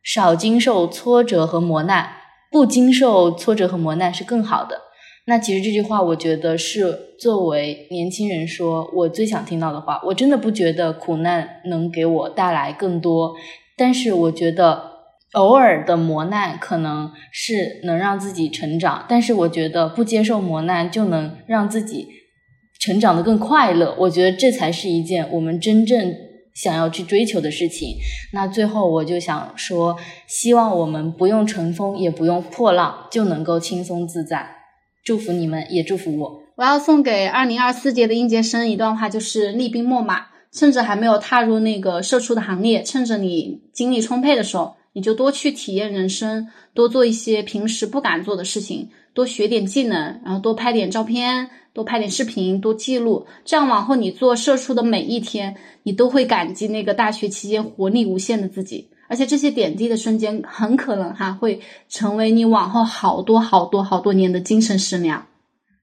[0.03, 2.11] 少经受挫折和磨难，
[2.51, 4.81] 不经受挫折和磨难是更好的。”
[5.27, 10.01] 那其实这句话，我觉得是作为年轻人说我最想听到的话。
[10.07, 13.35] 我真的不觉得苦难能给我带来更多，
[13.77, 14.98] 但是我觉得。
[15.35, 22.09] 偶尔的磨难可能是能让自己成长，但是我觉得不接受磨难就能让自己
[22.81, 23.95] 成长的更快乐。
[23.99, 26.15] 我觉得这才是一件我们真正
[26.55, 27.97] 想要去追求的事情。
[28.33, 34.57] 那最后我就想说，希望我们不用乘风，也不用破浪，就能够轻松自在。
[35.05, 36.43] 祝福你们，也祝福我。
[36.57, 44.78] 我要送给二零二四届的应届生一段话，就是厉兵秣马，趁着还没有踏入那个社畜的行列，趁着你精力充沛的时候。
[44.93, 53.27] 你就多去体验人生，多做一些平时不敢做的事情，多学点技能，然后多拍点照片，多拍点视频，多记录。
[53.45, 58.89] 这样往后你做社畜的每一天，你都会感激那个大学期间活力无限的自己。
[59.09, 65.27] 而且这些点滴的瞬间，很可能哈会成为你往后好多好多好多年的精神食粮。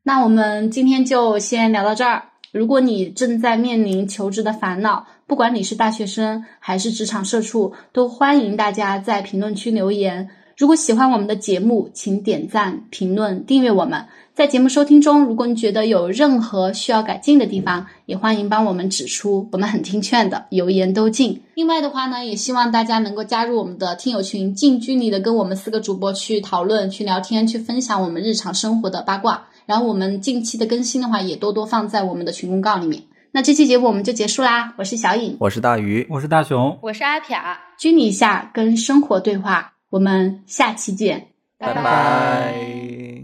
[0.03, 2.30] 那我们今天就先聊到这儿。
[2.52, 10.30] 如果你正在面临求职的烦恼，不管你是大学生还是职场社畜，都欢迎大家在评论区留言。
[10.56, 14.06] 如果喜欢我们的节目，请点赞、评论、订阅我们。
[14.35, 21.41] 在节目收听中，如果你觉得有任何需要改进的地方，也欢迎帮我们指出，我们很听劝的，油盐都进。
[21.56, 29.47] 另外的话呢，也希望大家能够加入我们的听友群，近距离的跟我们四个主播去讨论、去聊天、去分享我们日常生活的八卦。
[29.65, 33.02] 然后我们近期的更新的话，也多多放在我们的群公告里面。
[33.36, 37.38] 那这期节目我们就结束啦，我是小颖，我是大鱼，我是大熊，我是阿撇，
[37.78, 42.53] 拘泥一下，跟生活对话，我们下期见，拜拜。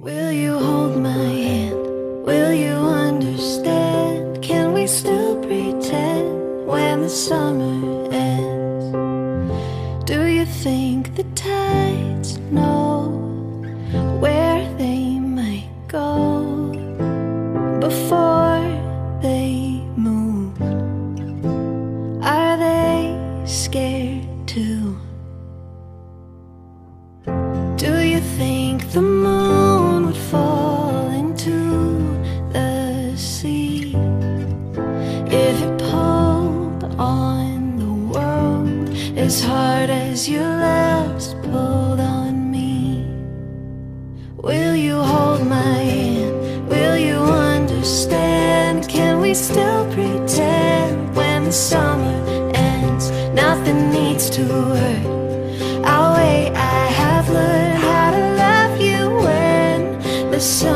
[0.03, 1.77] Will you hold my hand?
[2.25, 4.41] Will you understand?
[4.41, 8.91] Can we still pretend when the summer ends?
[10.05, 13.07] Do you think the tides know
[14.19, 16.73] where they might go
[17.79, 18.40] before
[51.51, 55.05] The summer ends Nothing needs to hurt
[55.85, 56.53] Our wait.
[56.55, 60.70] I have learned how to love you when the sun